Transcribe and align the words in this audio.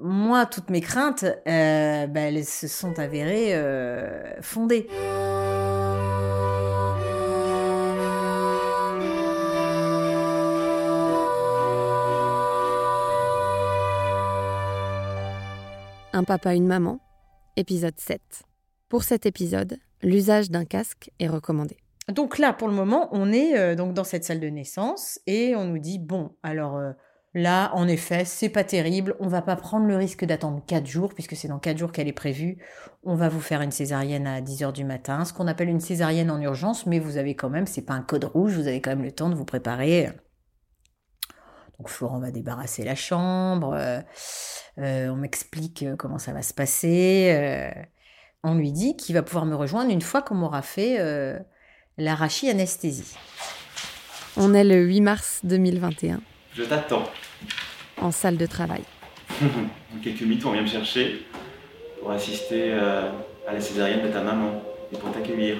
moi, 0.00 0.46
toutes 0.46 0.70
mes 0.70 0.80
craintes, 0.80 1.24
euh, 1.24 2.06
bah, 2.06 2.20
elles 2.20 2.44
se 2.44 2.68
sont 2.68 2.98
avérées 2.98 3.54
euh, 3.54 4.40
fondées. 4.40 4.88
Un 16.12 16.24
papa, 16.24 16.54
une 16.54 16.66
maman, 16.66 17.00
épisode 17.56 17.98
7. 17.98 18.20
Pour 18.88 19.04
cet 19.04 19.26
épisode, 19.26 19.78
l'usage 20.02 20.50
d'un 20.50 20.64
casque 20.64 21.10
est 21.20 21.28
recommandé. 21.28 21.76
Donc 22.08 22.38
là, 22.38 22.52
pour 22.52 22.66
le 22.66 22.74
moment, 22.74 23.08
on 23.12 23.32
est 23.32 23.56
euh, 23.56 23.74
donc 23.76 23.94
dans 23.94 24.04
cette 24.04 24.24
salle 24.24 24.40
de 24.40 24.48
naissance 24.48 25.20
et 25.26 25.54
on 25.54 25.66
nous 25.66 25.78
dit 25.78 25.98
bon, 25.98 26.34
alors 26.42 26.80
là, 27.34 27.70
en 27.74 27.88
effet, 27.88 28.24
c'est 28.24 28.48
pas 28.48 28.64
terrible. 28.64 29.16
On 29.20 29.28
va 29.28 29.42
pas 29.42 29.56
prendre 29.56 29.86
le 29.86 29.96
risque 29.96 30.24
d'attendre 30.24 30.62
4 30.66 30.86
jours 30.86 31.14
puisque 31.14 31.36
c'est 31.36 31.48
dans 31.48 31.58
4 31.58 31.78
jours 31.78 31.92
qu'elle 31.92 32.08
est 32.08 32.12
prévue. 32.12 32.58
On 33.04 33.14
va 33.14 33.28
vous 33.28 33.40
faire 33.40 33.62
une 33.62 33.70
césarienne 33.70 34.26
à 34.26 34.40
10 34.40 34.62
heures 34.62 34.72
du 34.72 34.84
matin, 34.84 35.24
ce 35.24 35.32
qu'on 35.32 35.46
appelle 35.46 35.68
une 35.68 35.80
césarienne 35.80 36.30
en 36.30 36.40
urgence, 36.40 36.86
mais 36.86 36.98
vous 36.98 37.16
avez 37.16 37.34
quand 37.34 37.50
même, 37.50 37.66
c'est 37.66 37.84
pas 37.84 37.94
un 37.94 38.02
code 38.02 38.24
rouge, 38.24 38.54
vous 38.54 38.66
avez 38.66 38.80
quand 38.80 38.90
même 38.90 39.02
le 39.02 39.12
temps 39.12 39.30
de 39.30 39.34
vous 39.34 39.44
préparer. 39.44 40.10
Donc 41.78 41.88
Florent 41.88 42.20
va 42.20 42.30
débarrasser 42.30 42.84
la 42.84 42.94
chambre, 42.94 43.72
euh, 43.72 44.00
euh, 44.78 45.08
on 45.08 45.16
m'explique 45.16 45.82
euh, 45.82 45.96
comment 45.96 46.18
ça 46.18 46.32
va 46.32 46.42
se 46.42 46.52
passer. 46.54 47.72
on 48.42 48.54
lui 48.54 48.72
dit 48.72 48.96
qu'il 48.96 49.14
va 49.14 49.22
pouvoir 49.22 49.46
me 49.46 49.54
rejoindre 49.54 49.90
une 49.90 50.02
fois 50.02 50.22
qu'on 50.22 50.34
m'aura 50.34 50.62
fait 50.62 51.00
euh, 51.00 51.38
l'arachie-anesthésie. 51.98 53.16
On 54.36 54.54
est 54.54 54.64
le 54.64 54.84
8 54.84 55.00
mars 55.00 55.40
2021, 55.44 56.20
Je 56.54 56.64
t'attends. 56.64 57.04
en 58.00 58.10
salle 58.10 58.36
de 58.36 58.46
travail. 58.46 58.82
Dans 59.40 60.00
quelques 60.02 60.22
minutes, 60.22 60.44
on 60.46 60.52
vient 60.52 60.62
me 60.62 60.66
chercher 60.66 61.24
pour 62.00 62.10
assister 62.10 62.72
euh, 62.72 63.08
à 63.48 63.52
la 63.52 63.60
césarienne 63.60 64.02
de 64.02 64.08
ta 64.08 64.20
maman 64.22 64.62
et 64.92 64.96
pour 64.96 65.12
t'accueillir. 65.12 65.56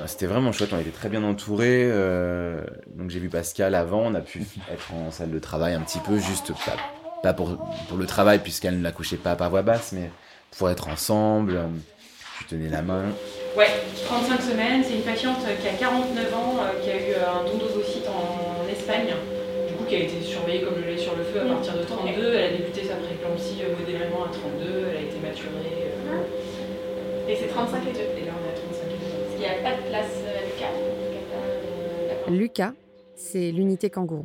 Ah, 0.00 0.06
C'était 0.06 0.26
vraiment 0.26 0.52
chouette, 0.52 0.70
on 0.72 0.78
était 0.78 0.90
très 0.90 1.08
bien 1.08 1.22
entourés. 1.24 1.82
euh, 1.90 2.60
donc 2.94 3.10
j'ai 3.10 3.18
vu 3.18 3.28
Pascal 3.28 3.74
avant, 3.74 4.00
on 4.02 4.14
a 4.14 4.20
pu 4.20 4.40
être 4.72 4.92
en 4.94 5.10
salle 5.10 5.30
de 5.30 5.38
travail 5.38 5.74
un 5.74 5.80
petit 5.80 5.98
peu, 5.98 6.18
juste 6.18 6.52
pas, 6.64 6.76
pas 7.22 7.32
pour, 7.34 7.58
pour 7.88 7.98
le 7.98 8.06
travail 8.06 8.38
puisqu'elle 8.38 8.78
ne 8.78 8.82
l'accouchait 8.82 9.16
pas 9.16 9.34
par 9.34 9.50
voix 9.50 9.62
basse, 9.62 9.92
mais 9.92 10.10
pour 10.56 10.70
être 10.70 10.88
ensemble. 10.88 11.56
euh, 11.56 11.66
Je 12.36 12.38
lui 12.56 12.62
tenais 12.64 12.68
la 12.70 12.82
main. 12.82 13.04
Ouais, 13.56 13.68
35 14.06 14.40
semaines, 14.40 14.84
c'est 14.84 14.94
une 14.94 15.02
patiente 15.02 15.38
qui 15.60 15.68
a 15.68 15.72
49 15.72 16.34
ans, 16.34 16.56
euh, 16.60 16.80
qui 16.82 16.90
a 16.90 16.96
eu 16.96 17.12
euh, 17.12 17.40
un 17.40 17.44
don 17.44 17.58
d'ovocyte 17.58 18.06
en 18.08 18.66
Espagne, 18.70 19.08
qui 19.92 19.98
a 19.98 20.04
été 20.04 20.22
surveillée 20.22 20.62
comme 20.62 20.76
le 20.80 20.86
lait 20.90 20.96
sur 20.96 21.14
le 21.14 21.22
feu 21.22 21.42
à 21.42 21.44
partir 21.52 21.74
de 21.76 21.82
32, 21.82 22.32
elle 22.34 22.54
a 22.54 22.56
débuté 22.56 22.82
sa 22.84 22.94
prééclampsie 22.94 23.60
euh, 23.62 23.76
modérément 23.78 24.24
à 24.24 24.28
32, 24.28 24.86
elle 24.90 24.96
a 24.96 25.00
été 25.02 25.16
maturée. 25.20 25.92
euh, 26.08 27.28
Et 27.28 27.36
c'est 27.36 27.48
35 27.48 27.82
et 27.82 27.92
2. 27.92 27.98
et 28.00 28.24
là 28.24 28.32
on 28.32 28.46
est 28.48 28.52
à 28.52 28.54
35 28.54 28.88
et 28.88 28.96
Parce 28.96 29.30
qu'il 29.32 29.40
n'y 29.40 29.44
a 29.44 29.60
pas 29.62 29.76
de 29.76 29.82
place 29.90 30.14
euh, 30.24 30.38
à 30.38 32.30
Lucas. 32.30 32.30
Lucas, 32.30 32.72
c'est 33.16 33.50
l'unité 33.50 33.90
kangourou. 33.90 34.24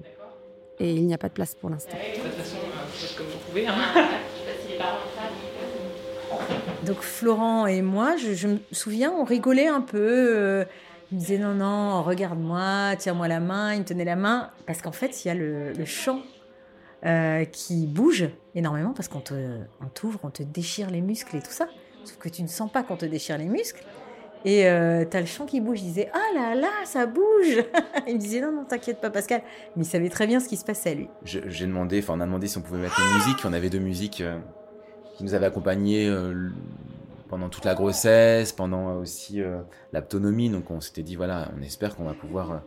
Et 0.79 0.91
il 0.91 1.05
n'y 1.05 1.13
a 1.13 1.17
pas 1.17 1.27
de 1.27 1.33
place 1.33 1.53
pour 1.53 1.69
l'instant. 1.69 1.97
De 1.97 2.21
toute 2.21 2.31
façon, 2.33 2.55
euh, 2.57 2.85
vous 2.85 2.97
faites 2.97 3.17
comme 3.17 3.25
vous 3.27 3.37
pouvez. 3.49 3.67
Hein. 3.67 3.73
Je 3.75 3.99
sais 3.99 4.05
pas 4.45 4.55
si 4.63 4.71
les 4.71 4.77
parents 4.77 4.99
le 5.03 6.37
savent. 6.39 6.85
Donc 6.85 7.01
Florent 7.01 7.67
et 7.67 7.81
moi, 7.81 8.15
je, 8.15 8.33
je 8.33 8.47
me 8.47 8.57
souviens, 8.71 9.11
on 9.11 9.25
rigolait 9.25 9.67
un 9.67 9.81
peu. 9.81 10.63
Il 11.11 11.15
me 11.15 11.19
disait 11.19 11.37
non, 11.37 11.53
non, 11.53 12.03
regarde-moi, 12.03 12.95
tiens-moi 12.97 13.27
la 13.27 13.39
main, 13.39 13.73
il 13.73 13.79
me 13.79 13.85
tenait 13.85 14.05
la 14.05 14.15
main. 14.15 14.51
Parce 14.65 14.81
qu'en 14.81 14.91
fait, 14.91 15.23
il 15.23 15.27
y 15.27 15.31
a 15.31 15.35
le, 15.35 15.71
le 15.73 15.85
champ 15.85 16.21
euh, 17.05 17.45
qui 17.45 17.87
bouge 17.87 18.29
énormément 18.55 18.93
parce 18.93 19.07
qu'on 19.07 19.21
te, 19.21 19.33
on 19.81 19.87
t'ouvre, 19.87 20.19
on 20.23 20.29
te 20.29 20.43
déchire 20.43 20.89
les 20.89 21.01
muscles 21.01 21.35
et 21.37 21.41
tout 21.41 21.51
ça. 21.51 21.67
Sauf 22.03 22.17
que 22.17 22.29
tu 22.29 22.41
ne 22.41 22.47
sens 22.47 22.71
pas 22.71 22.83
qu'on 22.83 22.97
te 22.97 23.05
déchire 23.05 23.37
les 23.37 23.45
muscles. 23.45 23.83
Et 24.45 24.67
euh, 24.67 25.03
t'as 25.09 25.19
le 25.19 25.25
champ 25.25 25.45
qui 25.45 25.61
bouge. 25.61 25.81
Il 25.81 25.87
disait 25.87 26.09
Ah 26.13 26.33
là 26.33 26.55
là, 26.55 26.69
ça 26.85 27.05
bouge 27.05 27.63
Il 28.07 28.15
me 28.15 28.19
disait 28.19 28.41
Non, 28.41 28.51
non, 28.51 28.65
t'inquiète 28.65 29.01
pas, 29.01 29.09
Pascal. 29.09 29.41
Mais 29.75 29.83
il 29.83 29.87
savait 29.87 30.09
très 30.09 30.27
bien 30.27 30.39
ce 30.39 30.47
qui 30.47 30.57
se 30.57 30.65
passait, 30.65 30.95
lui. 30.95 31.07
J'ai 31.23 31.65
demandé, 31.65 31.99
enfin 31.99 32.13
on 32.15 32.21
a 32.21 32.25
demandé 32.25 32.47
si 32.47 32.57
on 32.57 32.61
pouvait 32.61 32.79
mettre 32.79 32.99
une 32.99 33.17
musique. 33.17 33.45
On 33.45 33.53
avait 33.53 33.69
deux 33.69 33.79
musiques 33.79 34.21
euh, 34.21 34.37
qui 35.15 35.23
nous 35.23 35.33
avaient 35.33 35.47
accompagnés 35.47 36.07
euh, 36.07 36.49
pendant 37.27 37.49
toute 37.49 37.65
la 37.65 37.75
grossesse, 37.75 38.51
pendant 38.51 38.89
euh, 38.89 39.01
aussi 39.01 39.41
euh, 39.41 39.61
l'autonomie. 39.93 40.49
Donc 40.49 40.71
on 40.71 40.81
s'était 40.81 41.03
dit 41.03 41.15
voilà, 41.15 41.51
on 41.57 41.61
espère 41.61 41.95
qu'on 41.95 42.05
va 42.05 42.13
pouvoir 42.13 42.51
euh, 42.51 42.57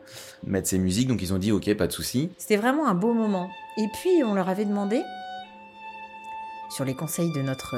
mettre 0.44 0.68
ces 0.68 0.78
musiques. 0.78 1.08
Donc 1.08 1.22
ils 1.22 1.32
ont 1.32 1.38
dit 1.38 1.52
ok, 1.52 1.74
pas 1.74 1.86
de 1.86 1.92
souci. 1.92 2.30
C'était 2.38 2.56
vraiment 2.56 2.86
un 2.86 2.94
beau 2.94 3.12
moment. 3.12 3.50
Et 3.76 3.86
puis, 4.00 4.22
on 4.24 4.34
leur 4.34 4.48
avait 4.48 4.64
demandé, 4.64 5.00
sur 6.70 6.84
les 6.84 6.94
conseils 6.94 7.32
de 7.32 7.40
notre 7.40 7.76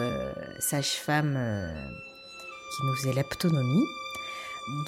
sage-femme 0.59 1.39
qui 2.75 2.87
nous 2.87 2.95
faisait 2.97 3.13
l'aptonomie, 3.13 3.85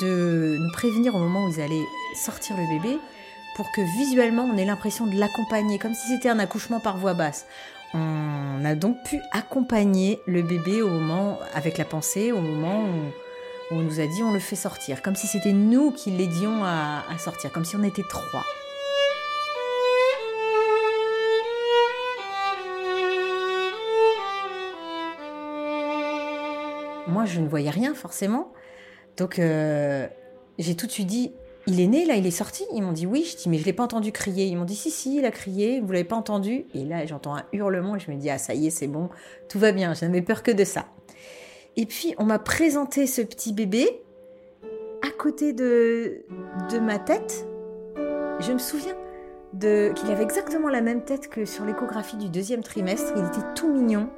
de 0.00 0.56
nous 0.58 0.72
prévenir 0.72 1.14
au 1.14 1.18
moment 1.18 1.46
où 1.46 1.50
ils 1.50 1.60
allaient 1.60 1.86
sortir 2.16 2.56
le 2.56 2.66
bébé 2.66 2.98
pour 3.54 3.70
que 3.70 3.82
visuellement 3.98 4.44
on 4.44 4.56
ait 4.56 4.64
l'impression 4.64 5.06
de 5.06 5.16
l'accompagner, 5.18 5.78
comme 5.78 5.94
si 5.94 6.08
c'était 6.08 6.28
un 6.28 6.38
accouchement 6.38 6.80
par 6.80 6.96
voix 6.96 7.14
basse. 7.14 7.46
On 7.96 8.64
a 8.64 8.74
donc 8.74 8.96
pu 9.04 9.20
accompagner 9.30 10.20
le 10.26 10.42
bébé 10.42 10.82
au 10.82 10.88
moment, 10.88 11.38
avec 11.54 11.78
la 11.78 11.84
pensée, 11.84 12.32
au 12.32 12.40
moment 12.40 12.82
où, 12.82 13.12
on 13.70 13.76
nous 13.76 14.00
a 14.00 14.06
dit 14.06 14.22
on 14.22 14.32
le 14.32 14.40
fait 14.40 14.56
sortir, 14.56 15.00
comme 15.00 15.14
si 15.14 15.26
c'était 15.28 15.52
nous 15.52 15.92
qui 15.92 16.10
l'aidions 16.10 16.64
à, 16.64 17.04
à 17.08 17.18
sortir, 17.18 17.52
comme 17.52 17.64
si 17.64 17.76
on 17.76 17.84
était 17.84 18.02
trois. 18.02 18.44
Moi, 27.06 27.26
je 27.26 27.40
ne 27.40 27.48
voyais 27.48 27.70
rien 27.70 27.94
forcément. 27.94 28.52
Donc, 29.16 29.38
euh, 29.38 30.08
j'ai 30.58 30.74
tout 30.74 30.86
de 30.86 30.92
suite 30.92 31.06
dit 31.06 31.32
Il 31.66 31.80
est 31.80 31.86
né 31.86 32.04
là, 32.04 32.16
il 32.16 32.26
est 32.26 32.30
sorti 32.30 32.64
Ils 32.74 32.82
m'ont 32.82 32.92
dit 32.92 33.06
Oui. 33.06 33.26
Je 33.30 33.36
dis 33.36 33.48
Mais 33.48 33.58
je 33.58 33.64
l'ai 33.64 33.72
pas 33.72 33.84
entendu 33.84 34.12
crier. 34.12 34.46
Ils 34.46 34.56
m'ont 34.56 34.64
dit 34.64 34.76
Si, 34.76 34.90
si, 34.90 35.16
il 35.16 35.24
a 35.24 35.30
crié, 35.30 35.80
vous 35.80 35.92
l'avez 35.92 36.04
pas 36.04 36.16
entendu? 36.16 36.66
Et 36.74 36.84
là, 36.84 37.06
j'entends 37.06 37.36
un 37.36 37.44
hurlement 37.52 37.96
et 37.96 38.00
je 38.00 38.10
me 38.10 38.16
dis 38.16 38.30
Ah, 38.30 38.38
ça 38.38 38.54
y 38.54 38.66
est, 38.66 38.70
c'est 38.70 38.86
bon, 38.86 39.08
tout 39.48 39.58
va 39.58 39.72
bien, 39.72 39.94
je 39.94 40.04
n'avais 40.04 40.22
peur 40.22 40.42
que 40.42 40.50
de 40.50 40.64
ça. 40.64 40.86
Et 41.76 41.86
puis, 41.86 42.14
on 42.18 42.24
m'a 42.24 42.38
présenté 42.38 43.06
ce 43.06 43.22
petit 43.22 43.52
bébé 43.52 44.02
à 45.02 45.10
côté 45.10 45.52
de, 45.52 46.24
de 46.70 46.78
ma 46.78 46.98
tête. 46.98 47.46
Je 48.40 48.52
me 48.52 48.58
souviens 48.58 48.94
qu'il 49.60 50.10
avait 50.10 50.22
exactement 50.22 50.68
la 50.68 50.80
même 50.80 51.04
tête 51.04 51.28
que 51.28 51.44
sur 51.44 51.64
l'échographie 51.64 52.16
du 52.16 52.28
deuxième 52.28 52.62
trimestre. 52.62 53.12
Il 53.16 53.24
était 53.24 53.46
tout 53.54 53.72
mignon. 53.72 54.08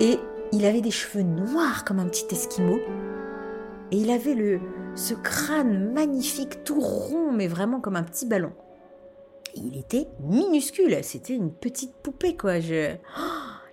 Et 0.00 0.18
il 0.52 0.64
avait 0.66 0.80
des 0.80 0.90
cheveux 0.90 1.22
noirs 1.22 1.84
comme 1.84 1.98
un 1.98 2.06
petit 2.06 2.26
esquimau. 2.30 2.78
Et 3.90 3.98
il 3.98 4.10
avait 4.10 4.34
le, 4.34 4.60
ce 4.94 5.14
crâne 5.14 5.92
magnifique, 5.92 6.64
tout 6.64 6.80
rond, 6.80 7.32
mais 7.32 7.46
vraiment 7.46 7.80
comme 7.80 7.96
un 7.96 8.02
petit 8.02 8.26
ballon. 8.26 8.52
Il 9.54 9.76
était 9.76 10.08
minuscule, 10.20 10.96
c'était 11.02 11.34
une 11.34 11.52
petite 11.52 11.94
poupée, 12.02 12.36
quoi. 12.36 12.54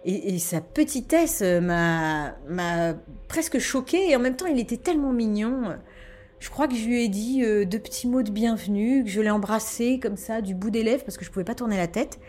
Et, 0.03 0.39
sa 0.39 0.61
petitesse 0.61 1.41
euh, 1.43 1.61
m'a 1.61 2.95
presque 3.27 3.59
choquée, 3.59 4.09
et 4.09 4.15
en 4.15 4.19
même 4.19 4.35
temps, 4.35 4.47
il 4.47 4.59
était 4.59 4.77
tellement 4.77 5.13
mignon. 5.13 5.77
Je 6.41 6.49
crois 6.49 6.67
que 6.67 6.73
je 6.73 6.87
lui 6.87 7.03
ai 7.03 7.07
dit 7.07 7.43
euh, 7.45 7.65
deux 7.65 7.77
petits 7.77 8.07
mots 8.07 8.23
de 8.23 8.31
bienvenue, 8.31 9.03
que 9.03 9.11
je 9.11 9.21
l'ai 9.21 9.29
embrassé 9.29 9.99
comme 9.99 10.17
ça, 10.17 10.41
du 10.41 10.55
bout 10.55 10.71
des 10.71 10.81
lèvres, 10.81 11.03
parce 11.03 11.15
que 11.15 11.23
je 11.23 11.29
pouvais 11.29 11.45
pas 11.45 11.53
tourner 11.53 11.77
la 11.77 11.85
tête. 11.85 12.19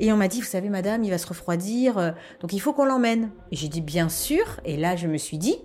Et 0.00 0.12
on 0.12 0.16
m'a 0.16 0.26
dit, 0.26 0.40
vous 0.40 0.46
savez, 0.46 0.68
madame, 0.68 1.04
il 1.04 1.10
va 1.10 1.18
se 1.18 1.26
refroidir, 1.28 1.96
euh, 1.96 2.10
donc 2.40 2.52
il 2.52 2.58
faut 2.58 2.72
qu'on 2.72 2.84
l'emmène. 2.84 3.30
J'ai 3.52 3.68
dit, 3.68 3.80
bien 3.80 4.08
sûr. 4.08 4.60
Et 4.64 4.76
là, 4.76 4.96
je 4.96 5.06
me 5.06 5.18
suis 5.18 5.38
dit, 5.38 5.56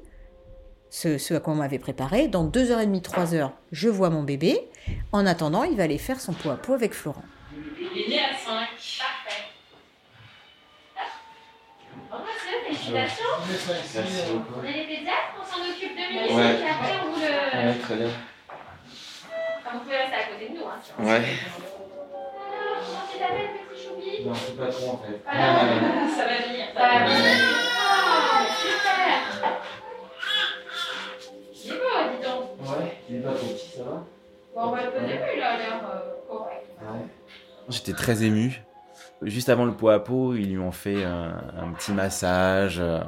ce, 0.96 1.18
ce 1.18 1.34
à 1.34 1.40
quoi 1.42 1.52
on 1.54 1.58
m'avait 1.58 1.78
préparé, 1.80 2.30
dans 2.30 2.46
deux 2.46 2.72
heures 2.72 2.80
et 2.80 2.86
demie, 2.86 3.02
trois 3.02 3.34
heures, 3.36 3.52
je 3.74 3.90
vois 3.90 4.10
mon 4.10 4.24
bébé. 4.24 4.58
En 5.12 5.26
attendant, 5.26 5.64
il 5.64 5.76
va 5.76 5.84
aller 5.84 5.98
faire 5.98 6.22
son 6.22 6.32
pot 6.32 6.50
à 6.52 6.56
pot 6.56 6.74
avec 6.74 6.94
Florent. 6.94 7.24
Il 7.54 8.02
est 8.02 8.08
né 8.08 8.20
à 8.20 8.34
5. 8.34 8.68
Parfait. 9.00 9.44
Bon, 12.10 12.18
monsieur, 12.20 12.58
félicitations. 12.66 13.26
Merci 13.44 14.34
beaucoup. 14.34 14.60
On 14.62 14.64
est 14.64 14.72
les 14.72 14.84
pédiatres, 14.86 15.36
on 15.38 15.44
s'en 15.44 15.62
occupe 15.70 15.98
deux 15.98 16.10
minutes 16.14 16.32
Ouais. 16.32 16.62
et 16.62 16.70
après 16.70 16.94
on 17.06 17.12
vous 17.12 17.20
le. 17.20 17.26
Ouais, 17.68 17.78
très 17.82 17.96
bien. 17.96 18.08
Enfin, 18.08 19.72
vous 19.74 19.80
pouvez 19.80 19.98
rester 19.98 20.16
à 20.16 20.24
côté 20.32 20.50
de 20.50 20.54
nous. 20.58 20.66
Hein, 20.66 20.80
si 20.82 20.92
Ouais. 21.04 21.10
Alors, 21.12 21.26
comment 22.86 23.06
tu 23.12 23.20
t'appelles, 23.20 23.50
petit 23.70 23.84
choubi 23.84 24.26
Non, 24.26 24.34
c'est 24.34 24.58
pas 24.58 24.68
trop 24.68 24.92
en 24.92 24.98
fait. 25.06 25.20
Alors, 25.28 25.60
Ça 26.16 26.24
va 26.26 26.38
venir. 26.48 26.66
ça 26.74 26.80
va 26.80 27.06
venir. 27.06 27.75
Bon, 34.56 34.70
on 34.70 34.76
le 34.76 34.82
il 35.36 35.42
a 35.42 35.58
l'air 35.58 35.82
euh, 35.84 36.30
correct. 36.30 36.66
Ouais. 36.82 37.06
J'étais 37.68 37.92
très 37.92 38.24
ému. 38.24 38.64
Juste 39.22 39.50
avant 39.50 39.66
le 39.66 39.74
pot 39.74 39.90
à 39.90 40.02
pot, 40.02 40.34
ils 40.34 40.52
lui 40.52 40.60
ont 40.60 40.72
fait 40.72 41.04
un, 41.04 41.74
petit 41.78 41.92
massage. 41.92 42.80
euh, 42.80 43.00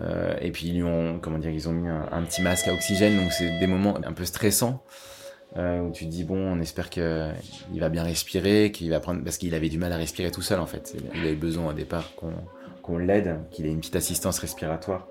euh, 0.00 0.34
et 0.40 0.50
puis 0.50 0.68
ils 0.68 0.76
lui 0.76 0.82
ont, 0.82 1.18
comment 1.20 1.38
dire, 1.38 1.50
ils 1.50 1.68
ont 1.68 1.72
mis 1.72 1.88
un, 1.88 2.22
petit 2.22 2.40
masque 2.40 2.68
à 2.68 2.72
oxygène. 2.72 3.16
Donc 3.18 3.30
c'est 3.32 3.58
des 3.58 3.66
moments 3.66 3.98
un 4.04 4.12
peu 4.12 4.24
stressants 4.24 4.82
euh, 5.56 5.80
où 5.80 5.92
tu 5.92 6.06
te 6.06 6.10
dis 6.10 6.24
bon, 6.24 6.38
on 6.38 6.60
espère 6.60 6.88
que 6.88 7.30
il 7.74 7.80
va 7.80 7.90
bien 7.90 8.02
respirer, 8.02 8.72
qu'il 8.72 8.88
va 8.90 9.00
prendre, 9.00 9.22
parce 9.22 9.36
qu'il 9.36 9.54
avait 9.54 9.68
du 9.68 9.78
mal 9.78 9.92
à 9.92 9.96
respirer 9.96 10.30
tout 10.30 10.42
seul 10.42 10.60
en 10.60 10.66
fait. 10.66 10.96
Il 11.14 11.20
avait 11.20 11.34
besoin 11.34 11.70
au 11.70 11.72
départ 11.74 12.12
qu'on 12.14 12.98
l'aide, 12.98 13.40
qu'il 13.50 13.66
ait 13.66 13.70
une 13.70 13.80
petite 13.80 13.96
assistance 13.96 14.38
respiratoire. 14.38 15.08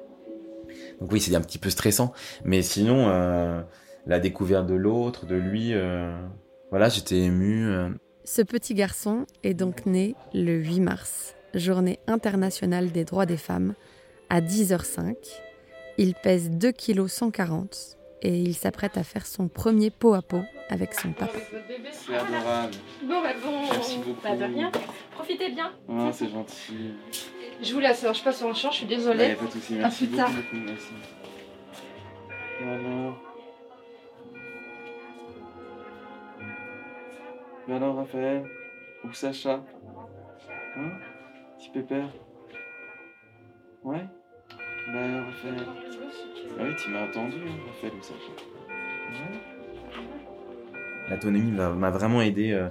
Donc 1.00 1.12
oui, 1.12 1.20
c'est 1.20 1.36
un 1.36 1.42
petit 1.42 1.60
peu 1.60 1.70
stressant. 1.70 2.14
Mais 2.44 2.62
sinon, 2.62 3.64
la 4.06 4.20
découverte 4.20 4.66
de 4.68 4.76
l'autre, 4.76 5.26
de 5.26 5.36
lui, 5.36 5.74
euh, 5.74 6.12
voilà, 6.70 6.90
j'étais 6.90 7.18
ému. 7.18 7.66
euh. 7.68 7.90
Ce 8.24 8.42
petit 8.42 8.74
garçon 8.74 9.26
est 9.44 9.54
donc 9.54 9.86
né 9.86 10.16
le 10.34 10.54
8 10.58 10.80
mars, 10.82 11.36
journée 11.54 12.00
internationale 12.08 12.92
des 12.92 13.06
droits 13.06 13.26
des 13.26 13.38
femmes, 13.38 13.74
à 14.30 14.42
10h05. 14.42 15.16
Il 15.98 16.14
pèse 16.16 16.50
2 16.52 16.72
kg 16.72 17.08
140 17.08 17.98
et 18.22 18.38
il 18.38 18.54
s'apprête 18.54 18.98
à 18.98 19.04
faire 19.04 19.26
son 19.26 19.48
premier 19.48 19.90
pot 19.90 20.14
à 20.14 20.22
pot 20.22 20.44
avec 20.70 20.94
son 20.94 21.12
papa. 21.14 21.38
C'est 21.92 22.16
adorable. 22.16 22.74
Bon, 23.04 23.22
bah 23.22 23.30
bon. 23.44 23.62
Merci 23.72 23.98
beaucoup. 23.98 24.20
Bah, 24.24 24.36
de 24.36 24.44
rien. 24.44 24.72
Profitez 25.12 25.50
bien. 25.52 25.72
Ah, 25.90 26.10
c'est 26.14 26.30
gentil. 26.30 26.94
Je 27.62 27.74
vous 27.74 27.80
laisse, 27.80 28.04
alors 28.04 28.14
je 28.14 28.24
passe 28.24 28.42
en 28.44 28.54
champ, 28.54 28.70
je 28.72 28.78
suis 28.78 28.86
y 28.86 28.90
désolée. 28.90 29.32
a 29.32 29.36
pas 29.36 29.46
de 29.46 29.52
souci. 29.52 29.76
À 29.76 29.80
Merci 29.80 30.06
plus 30.08 30.16
beaucoup. 30.18 30.18
tard. 30.32 30.32
beaucoup, 30.36 30.64
Merci. 30.66 30.94
Alors. 32.62 33.29
Mais 37.70 37.76
alors, 37.76 37.98
Raphaël 37.98 38.46
Ou 39.04 39.14
Sacha 39.14 39.64
Hein? 40.76 40.92
Petit 41.60 41.70
pépère 41.70 42.10
Ouais? 43.84 44.08
Bah, 44.92 45.24
Raphaël. 45.28 45.68
Ah 46.60 46.64
oui, 46.64 46.76
tu 46.84 46.90
m'as 46.90 47.06
entendu, 47.06 47.36
hein, 47.48 47.52
Raphaël 47.68 47.94
ou 47.96 48.02
Sacha 48.02 48.32
Ouais. 49.12 49.38
L'autonomie 51.12 51.52
m'a 51.52 51.92
vraiment 51.92 52.22
aidé 52.24 52.54
euh, 52.54 52.70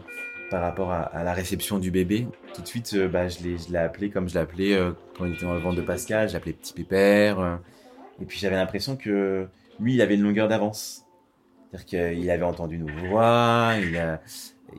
par 0.50 0.62
rapport 0.62 0.91
à, 0.91 1.23
la 1.23 1.33
réception 1.33 1.79
du 1.79 1.93
bébé. 1.93 2.27
Tout 2.55 2.62
de 2.62 2.67
suite, 2.67 2.93
euh, 2.94 3.06
bah, 3.06 3.29
je 3.29 3.44
l'ai 3.44 3.56
je 3.56 3.71
l'ai 3.71 3.79
appelé 3.79 4.11
comme 4.11 4.29
je 4.29 4.35
l'appelais 4.35 4.75
euh, 4.75 4.93
quand 5.17 5.27
il 5.27 5.35
était 5.35 5.47
dans 5.47 5.55
le 5.55 5.61
ventre 5.61 5.77
de 5.77 5.83
Pascal. 5.83 6.29
J'appelais 6.29 6.55
Petit 6.55 6.73
Pépère. 6.73 7.39
euh, 7.39 7.56
et 8.21 8.25
puis 8.25 8.37
j'avais 8.39 8.56
l'impression 8.56 8.97
que 8.97 9.47
lui, 9.79 9.94
il 9.94 10.01
avait 10.01 10.17
une 10.17 10.23
longueur 10.23 10.49
d'avance. 10.49 11.05
C'est-à-dire 11.71 12.17
qu'il 12.17 12.31
avait 12.31 12.44
entendu 12.44 12.79
nos 12.79 12.93
voix, 13.09 13.75
il 13.81 13.97
a, 13.97 14.21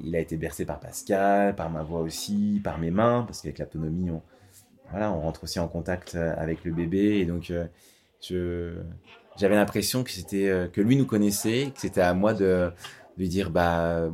il 0.04 0.16
a 0.16 0.20
été 0.20 0.38
bercé 0.38 0.66
par 0.66 0.80
Pascal, 0.80 1.56
par 1.56 1.70
ma 1.70 1.84
voix 1.84 2.02
aussi, 2.02 2.62
par 2.64 2.78
mes 2.78 2.92
mains, 2.92 3.24
parce 3.26 3.42
qu'avec 3.42 3.60
l'autonomie, 3.60 4.12
on, 4.12 4.22
voilà, 4.92 5.12
on 5.12 5.20
rentre 5.22 5.44
aussi 5.44 5.60
en 5.60 5.68
contact 5.68 6.16
euh, 6.16 6.34
avec 6.38 6.64
le 6.64 6.72
bébé. 6.72 7.20
Et 7.20 7.26
donc, 7.26 7.52
euh, 8.32 8.76
j'avais 9.38 9.56
l'impression 9.56 10.04
que 10.04 10.12
c'était 10.12 10.50
euh, 10.50 10.68
que 10.68 10.82
lui 10.82 10.96
nous 10.96 11.06
connaissait, 11.06 11.72
que 11.74 11.80
c'était 11.80 12.02
à 12.02 12.14
moi 12.14 12.34
de, 12.34 12.72
lui 13.18 13.28
dire 13.28 13.52
bah, 13.52 14.10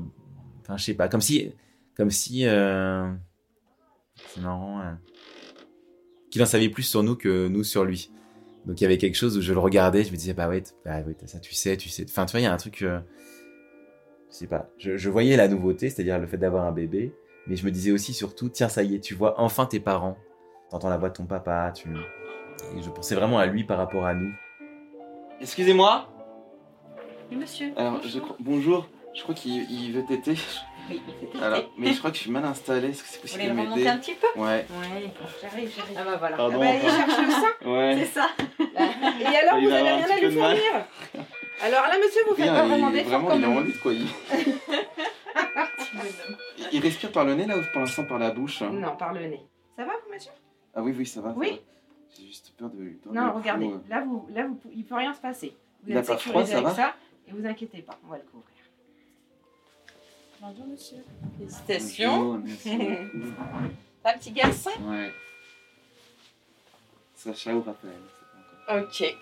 je 0.75 0.83
sais 0.83 0.93
pas, 0.93 1.07
comme 1.07 1.21
si, 1.21 1.53
comme 1.95 2.11
si, 2.11 2.41
c'est 2.41 2.47
marrant, 4.41 4.79
hein, 4.81 4.99
qu'il 6.31 6.41
en 6.41 6.45
savait 6.47 6.69
plus 6.69 6.83
sur 6.83 7.03
nous 7.03 7.15
que 7.15 7.47
nous 7.47 7.63
sur 7.63 7.85
lui. 7.85 8.11
Donc 8.65 8.81
il 8.81 8.83
y 8.83 8.87
avait 8.87 8.97
quelque 8.97 9.15
chose 9.15 9.37
où 9.37 9.41
je 9.41 9.53
le 9.53 9.59
regardais, 9.59 10.03
je 10.03 10.11
me 10.11 10.17
disais 10.17 10.33
bah 10.33 10.49
ouais, 10.49 10.63
bah 10.83 11.01
ouais, 11.01 11.15
ça, 11.27 11.39
tu 11.39 11.53
sais, 11.53 11.77
tu 11.77 11.87
sais. 11.87 12.03
Enfin 12.09 12.25
tu 12.25 12.31
vois, 12.31 12.39
il 12.39 12.45
y 12.45 12.47
a 12.47 12.53
un 12.53 12.57
truc, 12.57 12.83
je 14.35 14.39
sais 14.39 14.47
pas, 14.47 14.67
je, 14.77 14.97
je 14.97 15.09
voyais 15.09 15.37
la 15.37 15.47
nouveauté, 15.47 15.89
c'est-à-dire 15.89 16.19
le 16.19 16.27
fait 16.27 16.35
d'avoir 16.37 16.65
un 16.65 16.73
bébé, 16.73 17.13
mais 17.47 17.55
je 17.55 17.65
me 17.65 17.71
disais 17.71 17.91
aussi 17.91 18.13
surtout 18.13 18.49
tiens 18.49 18.67
ça 18.67 18.83
y 18.83 18.95
est, 18.95 18.99
tu 18.99 19.13
vois 19.13 19.39
enfin 19.39 19.65
tes 19.65 19.79
parents, 19.79 20.17
t'entends 20.69 20.89
la 20.89 20.97
voix 20.97 21.07
de 21.09 21.13
ton 21.15 21.25
papa, 21.25 21.71
tu, 21.73 21.87
et 22.77 22.81
je 22.81 22.89
pensais 22.89 23.15
vraiment 23.15 23.39
à 23.39 23.45
lui 23.45 23.63
par 23.63 23.77
rapport 23.77 24.05
à 24.05 24.13
nous. 24.13 24.31
Excusez-moi 25.39 26.09
Oui, 27.31 27.37
monsieur. 27.37 27.71
Alors, 27.77 28.01
je 28.03 28.19
crois... 28.19 28.35
bonjour. 28.39 28.87
Je 29.13 29.21
crois 29.23 29.33
qu'il 29.35 29.69
il 29.71 29.93
veut 29.93 30.03
téter. 30.05 30.35
Oui, 30.89 31.01
Alors, 31.41 31.63
mais 31.77 31.93
je 31.93 31.97
crois 31.99 32.11
que 32.11 32.17
je 32.17 32.21
suis 32.21 32.31
mal 32.31 32.43
installé. 32.45 32.89
Est-ce 32.89 33.01
que 33.01 33.07
c'est 33.09 33.15
Vous 33.15 33.21
possible 33.21 33.41
voulez 33.43 33.53
de 33.53 33.55
le 33.55 33.61
remonter 33.63 33.79
m'aider 33.79 33.89
un 33.89 33.97
petit 33.97 34.13
peu? 34.13 34.39
Ouais. 34.39 34.65
Oui, 34.69 35.09
j'arrive, 35.41 35.71
j'arrive. 35.75 35.97
Ah 35.97 36.03
bah 36.03 36.15
voilà. 36.19 36.37
Pardon. 36.37 36.59
Ah 36.61 36.65
bah, 36.65 36.71
il 36.75 36.89
cherche 36.89 37.21
le 37.25 37.31
sein, 37.31 37.71
Ouais. 37.71 37.95
c'est 37.99 38.19
ça. 38.19 38.27
Et 38.59 39.35
alors, 39.37 39.59
vous 39.61 39.69
va 39.69 39.75
avez 39.77 39.89
rien 39.89 40.05
à 40.05 40.19
lui 40.19 40.31
fournir 40.31 40.85
Alors 41.61 41.83
là, 41.87 41.97
monsieur, 41.97 42.21
vous 42.27 42.35
faites 42.35 42.47
pas 42.47 42.63
il- 42.63 42.69
vraiment 42.69 42.91
d'efforts 42.91 43.09
vraiment, 43.21 43.27
quand 43.29 43.35
il 43.35 43.43
est 43.43 43.47
en 43.47 43.53
même. 43.55 43.65
lutte, 43.65 43.79
quoi. 43.79 43.93
Il... 43.93 44.01
il- 44.01 44.57
il 46.73 46.79
respire 46.81 47.11
par 47.11 47.25
le 47.25 47.35
nez, 47.35 47.45
là, 47.45 47.57
ou 47.57 47.61
pour 47.71 47.81
l'instant 47.81 48.03
par 48.05 48.19
la 48.19 48.31
bouche? 48.31 48.61
Non, 48.61 48.95
par 48.95 49.13
le 49.13 49.25
nez. 49.27 49.41
Ça 49.75 49.85
va, 49.85 49.93
vous, 50.05 50.13
monsieur? 50.13 50.31
Ah 50.73 50.81
oui, 50.81 50.93
oui, 50.97 51.05
ça 51.05 51.21
va. 51.21 51.29
ça 51.31 51.35
Oui. 51.37 51.51
va. 51.51 51.57
J'ai 52.17 52.27
juste 52.27 52.53
peur 52.57 52.69
de... 52.69 52.77
de- 52.77 52.99
Non, 53.11 53.27
de- 53.27 53.31
regardez. 53.33 53.67
de- 53.67 53.79
Là, 53.89 54.01
vous, 54.01 54.27
là 54.33 54.45
vous, 54.47 54.59
il 54.73 54.83
peut 54.85 54.95
rien 54.95 55.13
se 55.13 55.19
passer. 55.21 55.55
Vous 55.83 55.91
Il 55.91 55.97
a 55.97 55.99
êtes 56.01 56.07
pas 56.07 56.17
froid, 56.17 56.43
sécurisé 56.45 56.51
ça 56.51 56.57
avec 56.59 56.69
va? 56.69 56.75
ça. 56.75 56.95
Et 57.27 57.31
vous 57.31 57.45
inquiétez 57.45 57.81
pas, 57.81 57.97
on 58.05 58.09
va 58.09 58.17
le 58.17 58.23
couvrir. 58.23 58.49
Bonjour, 60.41 60.67
monsieur. 60.67 60.97
Merci 61.39 62.77
beaucoup. 63.15 63.71
Un 64.05 64.13
petit 64.17 64.31
garçon? 64.31 64.69
Ouais. 64.83 65.11
Sacha 67.15 67.55
ou 67.55 67.61
Raphaël 67.61 67.93
c'est 68.67 68.67
pas 68.67 68.75
encore. 68.77 68.83
Ok. 68.87 69.17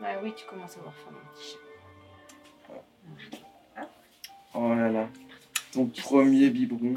Bah 0.00 0.08
oui, 0.22 0.32
tu 0.36 0.44
commences 0.46 0.76
à 0.76 0.80
avoir 0.80 0.94
faim, 0.94 1.10
mon 1.12 1.34
petit 1.34 1.52
chat. 1.52 1.58
Oh 4.54 4.74
là 4.74 4.90
là. 4.90 5.08
Ton 5.72 5.86
premier 5.86 6.50
biberon. 6.50 6.94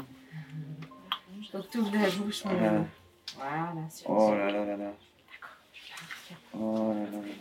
Donc, 1.52 1.70
tu 1.70 1.78
ouvres 1.78 1.92
la 1.94 2.10
bouche, 2.10 2.44
mon 2.44 2.50
Ah. 2.50 2.84
Voilà, 3.36 3.90
sur 3.90 4.10
Oh 4.10 4.34
là 4.34 4.50
là 4.50 4.64
là 4.64 4.76
là. 4.76 4.76
D'accord, 4.76 5.56
la 5.88 5.96
respires. 5.96 6.38
Oh 6.54 6.92
là 6.92 7.04
là 7.04 7.26
là. 7.26 7.32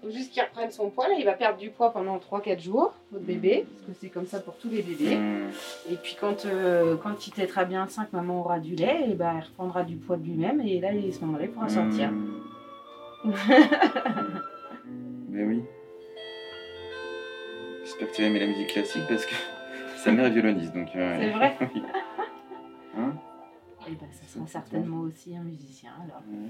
faut 0.00 0.10
juste 0.10 0.32
qu'il 0.32 0.42
reprenne 0.42 0.70
son 0.70 0.90
poids. 0.90 1.08
Là, 1.08 1.14
il 1.18 1.24
va 1.24 1.32
perdre 1.32 1.58
du 1.58 1.70
poids 1.70 1.92
pendant 1.92 2.18
3-4 2.18 2.60
jours, 2.60 2.94
votre 3.10 3.24
bébé, 3.24 3.66
parce 3.68 3.86
que 3.86 3.92
c'est 4.00 4.10
comme 4.10 4.26
ça 4.26 4.40
pour 4.40 4.56
tous 4.58 4.68
les 4.68 4.82
bébés. 4.82 5.16
Mmh. 5.16 5.50
Et 5.92 5.96
puis 5.96 6.16
quand, 6.20 6.44
euh, 6.46 6.96
quand 6.96 7.26
il 7.26 7.32
tétera 7.32 7.64
bien 7.64 7.86
5, 7.86 8.12
maman 8.12 8.40
aura 8.40 8.58
du 8.58 8.74
lait, 8.74 9.10
et 9.10 9.14
ben, 9.14 9.34
il 9.38 9.44
reprendra 9.44 9.84
du 9.84 9.96
poids 9.96 10.16
de 10.16 10.24
lui-même, 10.24 10.60
et 10.60 10.80
là, 10.80 10.88
à 10.88 11.12
ce 11.12 11.20
moment-là, 11.20 11.44
il 11.44 11.50
pourra 11.50 11.68
sortir. 11.68 12.10
Mais 15.28 15.44
oui. 15.44 15.62
J'espère 17.84 18.08
que 18.10 18.14
tu 18.14 18.22
vas 18.22 18.28
aimer 18.28 18.40
la 18.40 18.46
musique 18.46 18.68
classique 18.68 19.02
parce 19.08 19.26
que 19.26 19.34
sa 19.96 20.12
mère 20.12 20.26
est 20.26 20.30
violoniste 20.30 20.74
donc. 20.74 20.88
euh, 20.96 21.16
C'est 21.20 21.30
vrai 21.36 21.56
oui. 21.74 21.82
Hein 22.98 23.12
Et 23.88 23.92
ben, 23.92 24.06
ça 24.12 24.26
sera 24.26 24.46
certainement 24.46 25.00
aussi 25.00 25.36
un 25.36 25.42
musicien, 25.42 25.90
alors. 26.04 26.22
Ouais. 26.28 26.48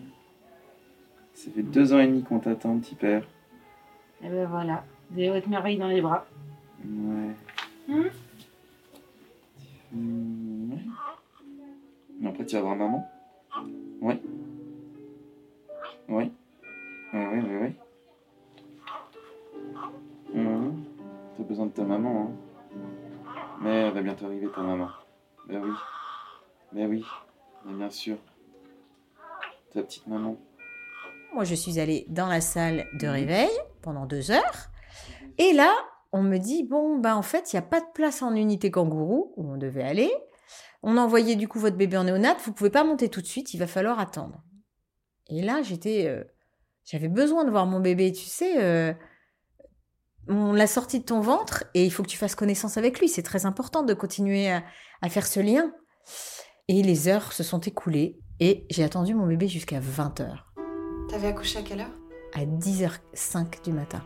Ça 1.34 1.50
fait 1.50 1.62
deux 1.62 1.92
ans 1.94 1.98
et 2.00 2.06
demi 2.06 2.22
qu'on 2.22 2.38
t'attend, 2.40 2.78
petit 2.78 2.94
père. 2.94 3.22
Et 4.22 4.28
ben 4.28 4.46
voilà, 4.46 4.84
vous 5.10 5.18
avez 5.18 5.30
votre 5.30 5.48
merveille 5.48 5.78
dans 5.78 5.88
les 5.88 6.00
bras. 6.00 6.26
Ouais. 6.84 7.34
Mmh, 7.88 8.02
ouais. 10.72 10.78
Mais 12.20 12.28
après, 12.28 12.46
tu 12.46 12.54
vas 12.56 12.62
voir 12.62 12.76
maman 12.76 13.08
Oui. 14.00 14.14
Oui. 16.08 16.30
Oui, 17.12 17.20
oui, 17.32 17.56
oui. 17.60 17.76
Mmh. 20.34 20.84
T'as 21.36 21.42
besoin 21.42 21.66
de 21.66 21.72
ta 21.72 21.84
maman, 21.84 22.22
hein. 22.22 22.30
Mais 23.60 23.82
elle 23.82 23.92
va 23.92 24.02
bientôt 24.02 24.26
arriver, 24.26 24.48
ta 24.54 24.62
maman. 24.62 24.88
Ben 25.46 25.62
oui. 25.62 25.72
Ben 26.72 26.88
oui. 26.88 27.04
Mais 27.64 27.74
bien 27.74 27.90
sûr. 27.90 28.16
Ta 29.72 29.82
petite 29.82 30.06
maman. 30.06 30.36
Moi, 31.34 31.44
je 31.44 31.54
suis 31.54 31.78
allée 31.78 32.06
dans 32.08 32.26
la 32.26 32.40
salle 32.40 32.86
de 32.94 33.06
réveil 33.06 33.50
pendant 33.82 34.06
deux 34.06 34.30
heures. 34.30 34.70
Et 35.38 35.52
là, 35.52 35.72
on 36.12 36.22
me 36.22 36.38
dit, 36.38 36.64
bon, 36.64 36.98
ben 36.98 37.14
en 37.14 37.22
fait, 37.22 37.52
il 37.52 37.56
n'y 37.56 37.58
a 37.58 37.66
pas 37.66 37.80
de 37.80 37.90
place 37.94 38.22
en 38.22 38.34
unité 38.34 38.70
kangourou 38.70 39.32
où 39.36 39.50
on 39.50 39.56
devait 39.56 39.82
aller. 39.82 40.12
On 40.82 40.96
a 40.96 41.00
envoyé 41.00 41.36
du 41.36 41.48
coup 41.48 41.58
votre 41.58 41.76
bébé 41.76 41.96
en 41.96 42.04
néonate. 42.04 42.40
Vous 42.44 42.52
pouvez 42.52 42.70
pas 42.70 42.84
monter 42.84 43.08
tout 43.08 43.20
de 43.20 43.26
suite. 43.26 43.54
Il 43.54 43.58
va 43.58 43.66
falloir 43.66 44.00
attendre. 44.00 44.42
Et 45.28 45.40
là, 45.40 45.62
j'étais, 45.62 46.06
euh, 46.08 46.24
j'avais 46.84 47.08
besoin 47.08 47.44
de 47.44 47.50
voir 47.50 47.66
mon 47.66 47.80
bébé. 47.80 48.12
Tu 48.12 48.24
sais, 48.24 48.62
euh, 48.62 48.92
on 50.28 50.52
l'a 50.52 50.66
sorti 50.66 51.00
de 51.00 51.04
ton 51.04 51.20
ventre 51.20 51.64
et 51.74 51.84
il 51.84 51.90
faut 51.90 52.02
que 52.02 52.08
tu 52.08 52.18
fasses 52.18 52.34
connaissance 52.34 52.76
avec 52.76 53.00
lui. 53.00 53.08
C'est 53.08 53.22
très 53.22 53.46
important 53.46 53.82
de 53.82 53.94
continuer 53.94 54.50
à, 54.50 54.62
à 55.00 55.08
faire 55.08 55.26
ce 55.26 55.40
lien. 55.40 55.72
Et 56.68 56.82
les 56.82 57.08
heures 57.08 57.32
se 57.32 57.42
sont 57.42 57.60
écoulées 57.60 58.18
et 58.40 58.66
j'ai 58.70 58.84
attendu 58.84 59.14
mon 59.14 59.26
bébé 59.26 59.48
jusqu'à 59.48 59.80
20 59.80 60.20
heures 60.20 60.52
T'avais 61.08 61.28
accouché 61.28 61.58
à 61.58 61.62
quelle 61.62 61.80
heure? 61.80 61.98
À 62.34 62.44
10h05 62.44 63.62
du 63.64 63.72
matin. 63.72 64.02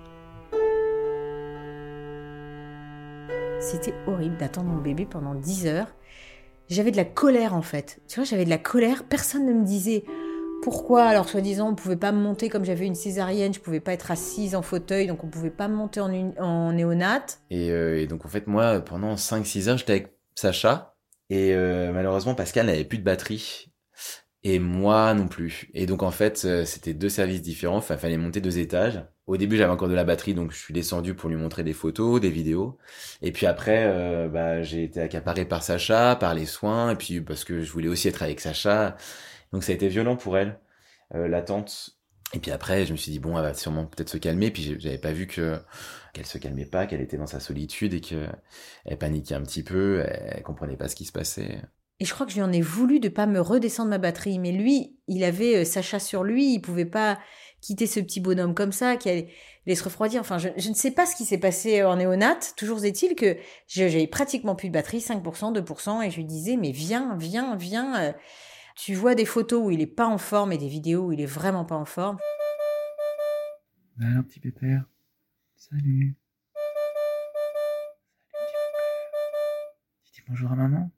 C'était 3.61 3.95
horrible 4.07 4.37
d'attendre 4.37 4.71
mon 4.71 4.81
bébé 4.81 5.07
pendant 5.07 5.35
10 5.35 5.67
heures. 5.67 5.95
J'avais 6.69 6.91
de 6.91 6.97
la 6.97 7.05
colère 7.05 7.55
en 7.55 7.63
fait. 7.63 8.01
Tu 8.09 8.17
vois, 8.17 8.25
j'avais 8.25 8.45
de 8.45 8.51
la 8.51 8.59
colère. 8.59 9.05
Personne 9.05 9.47
ne 9.47 9.53
me 9.53 9.65
disait 9.65 10.05
pourquoi. 10.63 11.05
Alors, 11.05 11.29
soi-disant, 11.29 11.71
on 11.71 11.75
pouvait 11.75 11.97
pas 11.97 12.13
me 12.13 12.19
monter 12.21 12.49
comme 12.49 12.65
j'avais 12.65 12.87
une 12.87 12.95
césarienne. 12.95 13.55
Je 13.55 13.61
pouvais 13.61 13.81
pas 13.81 13.93
être 13.93 14.11
assise 14.11 14.55
en 14.55 14.63
fauteuil, 14.63 15.07
donc 15.07 15.23
on 15.25 15.29
pouvait 15.29 15.51
pas 15.51 15.69
me 15.69 15.75
monter 15.75 16.01
en, 16.01 16.11
une- 16.13 16.35
néonate. 16.75 17.41
Et, 17.51 17.71
euh, 17.71 18.01
et 18.01 18.07
donc, 18.07 18.25
en 18.25 18.29
fait, 18.29 18.47
moi, 18.47 18.81
pendant 18.81 19.17
5-6 19.17 19.69
heures, 19.69 19.79
j'étais 19.79 19.93
avec 19.93 20.17
Sacha. 20.35 20.95
Et 21.31 21.55
euh, 21.55 21.93
malheureusement, 21.93 22.35
Pascal 22.35 22.67
n'avait 22.67 22.85
plus 22.85 22.99
de 22.99 23.05
batterie. 23.05 23.73
Et 24.45 24.61
moi 24.61 25.13
non 25.15 25.27
plus. 25.27 25.69
Et 25.75 25.87
donc, 25.87 26.05
en 26.05 26.13
fait, 26.13 26.45
euh, 26.45 26.65
c'était 26.65 26.95
deux 26.95 27.09
services 27.09 27.43
différents. 27.43 27.79
Enfin, 27.79 27.97
fallait 27.97 28.17
monter 28.17 28.41
deux 28.41 28.59
étages. 28.59 29.05
Au 29.27 29.37
début, 29.37 29.57
j'avais 29.57 29.73
encore 29.73 29.89
de 29.89 29.95
la 29.95 30.05
batterie, 30.05 30.35
donc 30.35 30.53
je 30.53 30.57
suis 30.57 30.73
descendu 30.73 31.15
pour 31.15 31.29
lui 31.29 31.37
montrer 31.37 31.65
des 31.65 31.73
photos, 31.73 32.21
des 32.21 32.31
vidéos. 32.31 32.79
Et 33.23 33.33
puis 33.33 33.47
après, 33.47 34.29
bah, 34.29 34.63
j'ai 34.63 34.85
été 34.85 35.01
accaparé 35.01 35.47
par 35.47 35.65
Sacha, 35.65 36.15
par 36.15 36.33
les 36.33 36.47
soins, 36.47 36.91
et 36.93 36.95
puis 36.97 37.21
parce 37.21 37.43
que 37.43 37.61
je 37.61 37.73
voulais 37.73 37.89
aussi 37.89 38.07
être 38.07 38.23
avec 38.23 38.39
Sacha. 38.41 38.97
Donc 39.53 39.65
ça 39.65 39.73
a 39.73 39.75
été 39.75 39.89
violent 39.89 40.17
pour 40.17 40.37
elle, 40.39 40.59
euh, 41.15 41.29
l'attente. 41.29 41.97
Et 42.35 42.41
puis 42.41 42.51
après, 42.51 42.87
je 42.87 42.93
me 42.93 42.97
suis 42.97 43.13
dit 43.13 43.19
bon, 43.19 43.37
elle 43.37 43.45
va 43.45 43.55
sûrement 43.55 43.87
peut-être 43.87 44.09
se 44.09 44.19
calmer. 44.19 44.51
Puis 44.51 44.77
j'avais 44.79 44.99
pas 44.99 45.13
vu 45.13 45.27
que 45.27 45.59
qu'elle 46.13 46.27
se 46.27 46.39
calmait 46.39 46.67
pas, 46.67 46.87
qu'elle 46.87 47.01
était 47.01 47.19
dans 47.19 47.27
sa 47.27 47.41
solitude 47.41 47.95
et 47.95 48.01
que 48.01 48.27
elle 48.85 48.99
paniquait 48.99 49.35
un 49.35 49.43
petit 49.43 49.63
peu, 49.63 50.05
elle 50.07 50.43
comprenait 50.43 50.77
pas 50.77 50.89
ce 50.89 50.97
qui 50.97 51.05
se 51.05 51.13
passait. 51.13 51.61
Et 51.99 52.05
je 52.05 52.13
crois 52.13 52.27
que 52.27 52.33
je 52.33 52.37
lui 52.37 52.43
en 52.43 52.53
ai 52.53 52.61
voulu 52.61 53.01
de 53.01 53.09
pas 53.09 53.27
me 53.27 53.41
redescendre 53.41 53.91
ma 53.91 53.99
batterie. 53.99 54.39
Mais 54.39 54.53
lui, 54.53 54.97
il 55.09 55.25
avait 55.25 55.57
euh, 55.57 55.65
Sacha 55.65 55.99
sur 55.99 56.25
lui, 56.25 56.53
il 56.53 56.61
pouvait 56.61 56.85
pas 56.85 57.19
quitter 57.63 57.87
ce 57.87 58.01
petit 58.01 58.21
bonhomme 58.21 58.55
comme 58.55 58.73
ça, 58.73 58.97
qui 58.97 59.09
allait, 59.09 59.75
se 59.75 59.83
refroidir. 59.83 60.21
Enfin, 60.21 60.39
je, 60.39 60.49
ne 60.69 60.75
sais 60.75 60.91
pas 60.91 61.07
ce 61.07 61.17
qui 61.17 61.25
s'est 61.25 61.39
passé 61.39 61.83
en 61.83 61.97
néonat. 61.97 62.39
Toujours 62.57 62.85
est-il 62.85 63.15
que 63.15 63.37
j'avais 63.67 64.07
pratiquement 64.07 64.55
plus 64.55 64.69
de 64.69 64.75
batterie, 64.75 64.99
5%, 64.99 65.59
2%, 65.59 66.03
et 66.03 66.11
je 66.11 66.17
lui 66.17 66.25
disais, 66.25 66.57
mais 66.57 66.71
viens, 66.71 67.17
viens, 67.19 67.57
viens. 67.57 68.15
Tu 68.77 68.95
vois 68.95 69.15
des 69.15 69.25
photos 69.25 69.65
où 69.65 69.71
il 69.71 69.81
est 69.81 69.87
pas 69.87 70.07
en 70.07 70.19
forme 70.19 70.53
et 70.53 70.59
des 70.59 70.69
vidéos 70.69 71.07
où 71.07 71.13
il 71.13 71.21
est 71.21 71.27
vraiment 71.27 71.65
pas 71.65 71.77
en 71.77 71.87
forme. 71.87 72.19
Alors, 74.01 74.23
petit 74.25 74.39
pépère. 74.39 74.85
Salut. 75.57 76.15
Tu 80.05 80.13
dis 80.13 80.23
bonjour 80.29 80.53
à 80.53 80.57
maman 80.57 80.91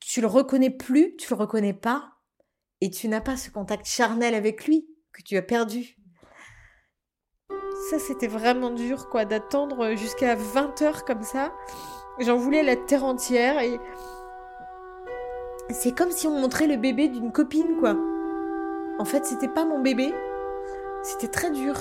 Tu 0.00 0.20
le 0.20 0.28
reconnais 0.28 0.70
plus, 0.70 1.16
tu 1.16 1.30
le 1.30 1.36
reconnais 1.36 1.74
pas, 1.74 2.12
et 2.80 2.90
tu 2.90 3.08
n'as 3.08 3.20
pas 3.20 3.36
ce 3.36 3.50
contact 3.50 3.86
charnel 3.86 4.34
avec 4.34 4.66
lui 4.66 4.88
que 5.12 5.22
tu 5.22 5.36
as 5.36 5.42
perdu. 5.42 5.98
Ça, 7.90 7.98
c'était 7.98 8.28
vraiment 8.28 8.70
dur, 8.70 9.08
quoi, 9.08 9.24
d'attendre 9.24 9.96
jusqu'à 9.96 10.36
20 10.36 10.82
heures 10.82 11.04
comme 11.04 11.24
ça. 11.24 11.52
J'en 12.20 12.36
voulais 12.36 12.62
la 12.62 12.76
terre 12.76 13.04
entière 13.04 13.60
et. 13.60 13.78
C'est 15.70 15.92
comme 15.96 16.10
si 16.10 16.26
on 16.26 16.40
montrait 16.40 16.66
le 16.66 16.76
bébé 16.76 17.08
d'une 17.08 17.30
copine, 17.30 17.76
quoi. 17.78 17.94
En 18.98 19.04
fait, 19.04 19.24
c'était 19.26 19.48
pas 19.48 19.64
mon 19.64 19.80
bébé. 19.80 20.12
C'était 21.02 21.28
très 21.28 21.50
dur. 21.50 21.74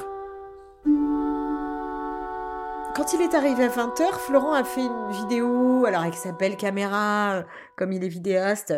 Quand 2.95 3.13
il 3.13 3.21
est 3.21 3.33
arrivé 3.33 3.63
à 3.63 3.69
20h, 3.69 4.11
Florent 4.25 4.53
a 4.53 4.63
fait 4.63 4.81
une 4.81 5.11
vidéo, 5.11 5.85
alors 5.85 6.01
avec 6.01 6.15
sa 6.15 6.31
belle 6.31 6.57
caméra, 6.57 7.43
comme 7.75 7.91
il 7.93 8.03
est 8.03 8.09
vidéaste. 8.09 8.73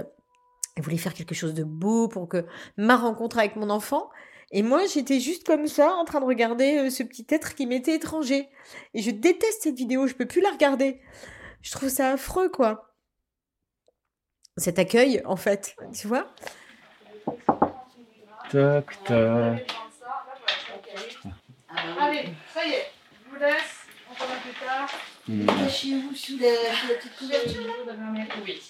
Il 0.78 0.84
voulait 0.84 0.98
faire 0.98 1.14
quelque 1.14 1.36
chose 1.36 1.54
de 1.54 1.64
beau 1.64 2.08
pour 2.08 2.30
que 2.30 2.46
ma 2.78 2.96
rencontre 2.96 3.40
avec 3.40 3.56
mon 3.56 3.70
enfant. 3.70 4.10
Et 4.52 4.64
moi, 4.64 4.82
j'étais 4.86 5.20
juste 5.20 5.46
comme 5.46 5.68
ça, 5.68 5.94
en 5.94 6.06
train 6.06 6.20
de 6.20 6.26
regarder 6.26 6.78
euh, 6.78 6.90
ce 6.90 7.04
petit 7.04 7.26
être 7.30 7.54
qui 7.56 7.68
m'était 7.68 7.96
étranger. 7.96 8.50
Et 8.94 9.02
je 9.02 9.12
déteste 9.12 9.64
cette 9.64 9.76
vidéo, 9.76 10.08
je 10.08 10.16
peux 10.16 10.26
plus 10.26 10.42
la 10.42 10.50
regarder. 10.50 11.00
Je 11.62 11.72
trouve 11.72 11.90
ça 11.90 12.12
affreux, 12.14 12.50
quoi. 12.50 12.94
Cet 14.58 14.80
accueil, 14.80 15.22
en 15.26 15.36
fait, 15.36 15.76
tu 15.94 16.08
vois 16.08 16.28
Toc, 18.50 18.98
toc. 19.06 19.72
Allez, 22.00 22.30
ça 22.54 22.66
y 22.66 22.72
est, 22.72 22.92
je 23.14 23.30
vous 23.30 23.40
laisse. 23.40 23.86
On 24.10 24.14
revient 24.14 24.42
plus 24.42 24.66
tard. 24.66 24.90
Hmm. 25.28 25.46
Cachez-vous 25.46 26.16
sous 26.16 26.38
la, 26.40 26.76
sous 26.76 26.88
la 26.88 26.96
petite 26.96 27.18
couverture. 27.18 27.74
Oui. 28.44 28.69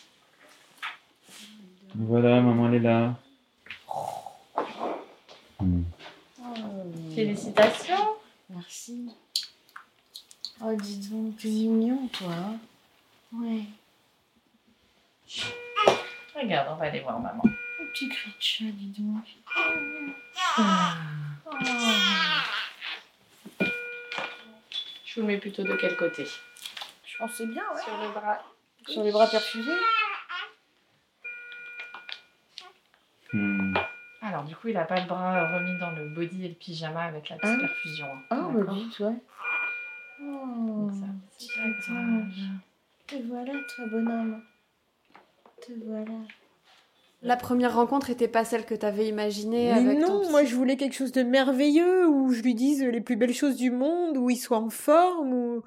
Plutôt 25.64 25.74
de 25.74 25.80
quel 25.80 25.96
côté 25.98 26.28
Je 27.06 27.18
pensais 27.18 27.46
bien, 27.46 27.64
ouais. 27.74 27.82
Sur 27.82 27.98
le 27.98 28.10
bras. 28.12 28.44
Sur 28.88 29.04
les 29.04 29.12
bras 29.12 29.28
perfusés. 29.28 29.72
Hmm. 33.34 33.74
Alors, 34.22 34.44
du 34.44 34.56
coup, 34.56 34.68
il 34.70 34.74
n'a 34.74 34.86
pas 34.86 35.00
le 35.00 35.08
bras 35.08 35.48
remis 35.58 35.78
dans 35.78 35.92
le 35.92 36.10
body 36.10 36.46
et 36.46 36.50
le 36.50 36.56
pyjama 36.56 37.04
avec 37.04 37.30
la 37.30 37.38
petite 37.38 37.56
Hein 37.56 37.60
perfusion. 37.60 38.08
hein. 38.08 38.24
Ah, 38.32 38.48
bah 38.52 38.74
vite, 38.74 39.00
ouais. 39.00 39.16
Oh, 40.22 40.90
Ça, 40.92 41.06
c'est 43.08 43.22
voilà, 43.24 43.54
toi, 43.54 43.86
bonhomme. 43.88 44.44
Te 45.62 45.72
voilà. 45.86 46.20
La 47.22 47.36
première 47.36 47.76
rencontre 47.76 48.10
était 48.10 48.30
pas 48.30 48.46
celle 48.46 48.66
que 48.66 48.76
t'avais 48.76 49.08
imaginée 49.08 49.66
Mais 49.74 49.90
avec 49.90 50.00
ton 50.00 50.14
non, 50.14 50.22
psy. 50.22 50.32
moi 50.32 50.46
je 50.46 50.56
voulais 50.56 50.78
quelque 50.78 50.96
chose 50.96 51.12
de 51.12 51.24
merveilleux, 51.24 52.08
où 52.08 52.32
je 52.32 52.42
lui 52.42 52.56
dise 52.56 52.82
les 52.82 53.02
plus 53.02 53.18
belles 53.18 53.34
choses 53.34 53.58
du 53.58 53.72
monde, 53.72 54.18
où 54.18 54.30
il 54.30 54.38
soit 54.38 54.58
en 54.58 54.70
forme, 54.70 55.34
où 55.34 55.64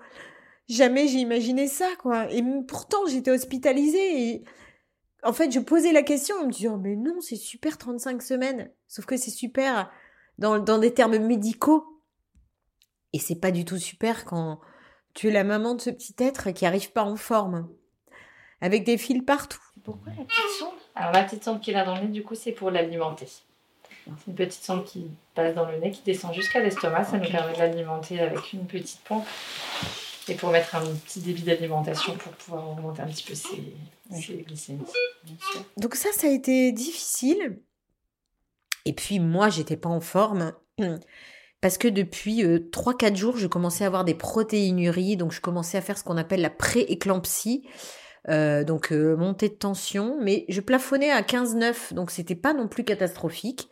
jamais 0.69 1.09
j'ai 1.09 1.19
imaginé 1.19 1.67
ça, 1.67 1.89
quoi. 1.99 2.31
Et 2.33 2.43
pourtant 2.67 3.05
j'étais 3.07 3.31
hospitalisée 3.31 4.31
et 4.31 4.45
en 5.23 5.35
fait 5.35 5.51
je 5.53 5.61
posais 5.61 5.93
la 5.93 6.03
question, 6.03 6.37
on 6.43 6.47
me 6.47 6.53
dit 6.53 6.69
oh 6.69 6.79
mais 6.79 6.97
non 6.97 7.21
c'est 7.21 7.37
super 7.37 7.77
35 7.77 8.23
semaines, 8.23 8.71
sauf 8.89 9.05
que 9.05 9.19
c'est 9.19 9.31
super 9.31 9.91
dans, 10.39 10.59
dans 10.59 10.79
des 10.79 10.95
termes 10.95 11.19
médicaux 11.19 11.85
et 13.13 13.19
c'est 13.19 13.39
pas 13.39 13.51
du 13.51 13.67
tout 13.67 13.77
super 13.77 14.25
quand 14.25 14.59
tu 15.13 15.29
es 15.29 15.33
la 15.33 15.45
maman 15.45 15.75
de 15.75 15.83
ce 15.83 15.91
petit 15.91 16.15
être 16.19 16.51
qui 16.53 16.65
arrive 16.65 16.93
pas 16.93 17.05
en 17.05 17.17
forme, 17.17 17.69
avec 18.63 18.85
des 18.85 18.97
fils 18.97 19.23
partout. 19.23 19.61
Pourquoi 19.85 20.13
la 20.17 20.25
petite 20.25 20.59
sonde 20.59 20.71
Alors, 20.95 21.13
la 21.13 21.25
petite 21.25 21.45
sonde 21.45 21.61
qu'il 21.61 21.77
a 21.77 21.85
dans 21.85 21.95
le 21.97 22.03
nez, 22.03 22.09
du 22.09 22.23
coup, 22.23 22.35
c'est 22.35 22.53
pour 22.53 22.71
l'alimenter. 22.71 23.27
C'est 23.27 24.27
une 24.27 24.35
petite 24.35 24.65
sonde 24.65 24.85
qui 24.85 25.07
passe 25.35 25.55
dans 25.55 25.69
le 25.69 25.79
nez, 25.79 25.91
qui 25.91 26.03
descend 26.03 26.35
jusqu'à 26.35 26.61
l'estomac. 26.61 27.05
Ça 27.05 27.19
nous 27.19 27.31
permet 27.31 27.55
de 27.55 27.59
l'alimenter 27.59 28.21
avec 28.21 28.53
une 28.53 28.67
petite 28.67 29.01
pompe. 29.01 29.27
Et 30.29 30.35
pour 30.35 30.51
mettre 30.51 30.77
un 30.77 30.85
petit 31.07 31.21
débit 31.21 31.43
d'alimentation 31.43 32.15
pour 32.17 32.33
pouvoir 32.33 32.71
augmenter 32.71 33.03
un 33.03 33.07
petit 33.07 33.25
peu 33.25 33.35
ses, 33.35 33.75
ses 34.13 34.37
glycémies. 34.37 34.85
Donc 35.77 35.97
ça, 35.97 36.11
ça 36.13 36.29
a 36.29 36.31
été 36.31 36.71
difficile. 36.73 37.59
Et 38.85 38.93
puis 38.93 39.19
moi, 39.19 39.49
j'étais 39.49 39.77
pas 39.77 39.89
en 39.89 40.01
forme. 40.01 40.53
Parce 41.61 41.79
que 41.79 41.89
depuis 41.89 42.43
3-4 42.45 43.17
jours, 43.17 43.37
je 43.37 43.47
commençais 43.47 43.85
à 43.85 43.87
avoir 43.87 44.05
des 44.05 44.15
protéinuries. 44.15 45.17
Donc 45.17 45.33
je 45.33 45.41
commençais 45.41 45.79
à 45.79 45.81
faire 45.81 45.99
ce 45.99 46.05
qu'on 46.05 46.17
appelle 46.17 46.41
la 46.41 46.51
pré-éclampsie. 46.51 47.67
Euh, 48.29 48.63
donc 48.63 48.93
euh, 48.93 49.17
montée 49.17 49.49
de 49.49 49.55
tension. 49.55 50.19
Mais 50.21 50.45
je 50.49 50.61
plafonnais 50.61 51.11
à 51.11 51.23
15-9. 51.23 51.95
Donc 51.95 52.11
c'était 52.11 52.35
pas 52.35 52.55
non 52.55 52.69
plus 52.69 52.85
catastrophique. 52.85 53.69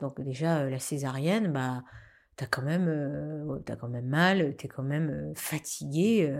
Donc 0.00 0.20
déjà, 0.20 0.60
euh, 0.60 0.70
la 0.70 0.78
césarienne, 0.78 1.52
bah, 1.52 1.82
t'as 2.36 2.46
quand 2.46 2.62
même, 2.62 2.88
euh, 2.88 3.76
quand 3.80 3.88
même 3.88 4.06
mal, 4.06 4.56
t'es 4.56 4.68
quand 4.68 4.82
même 4.82 5.32
fatigué 5.34 6.34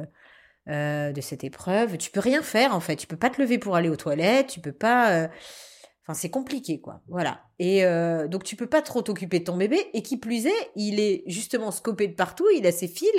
de 0.67 1.21
cette 1.21 1.45
épreuve. 1.45 1.99
Tu 1.99 2.11
peux 2.11 2.21
rien 2.21 2.43
faire 2.43 2.75
en 2.75 2.81
fait. 2.81 2.97
Tu 2.97 3.07
peux 3.07 3.17
pas 3.17 3.31
te 3.31 3.41
lever 3.41 3.59
pour 3.59 3.77
aller 3.77 3.89
aux 3.89 3.97
toilettes. 3.97 4.49
Tu 4.49 4.61
peux 4.61 4.73
pas. 4.73 5.29
Enfin, 6.05 6.15
c'est 6.15 6.31
compliqué, 6.31 6.81
quoi. 6.81 7.01
Voilà. 7.09 7.43
Et 7.59 7.85
donc, 8.29 8.45
tu 8.45 8.57
peux 8.57 8.69
pas 8.69 8.83
trop 8.83 9.03
t'occuper 9.03 9.41
de 9.41 9.45
ton 9.45 9.57
bébé. 9.57 9.79
Et 9.93 10.03
qui 10.03 10.19
plus 10.19 10.47
est, 10.47 10.71
il 10.77 11.01
est 11.01 11.25
justement 11.27 11.73
scopé 11.73 12.07
de 12.07 12.15
partout. 12.15 12.47
Il 12.57 12.67
a 12.67 12.73
ses 12.73 12.89
fils. 12.89 13.11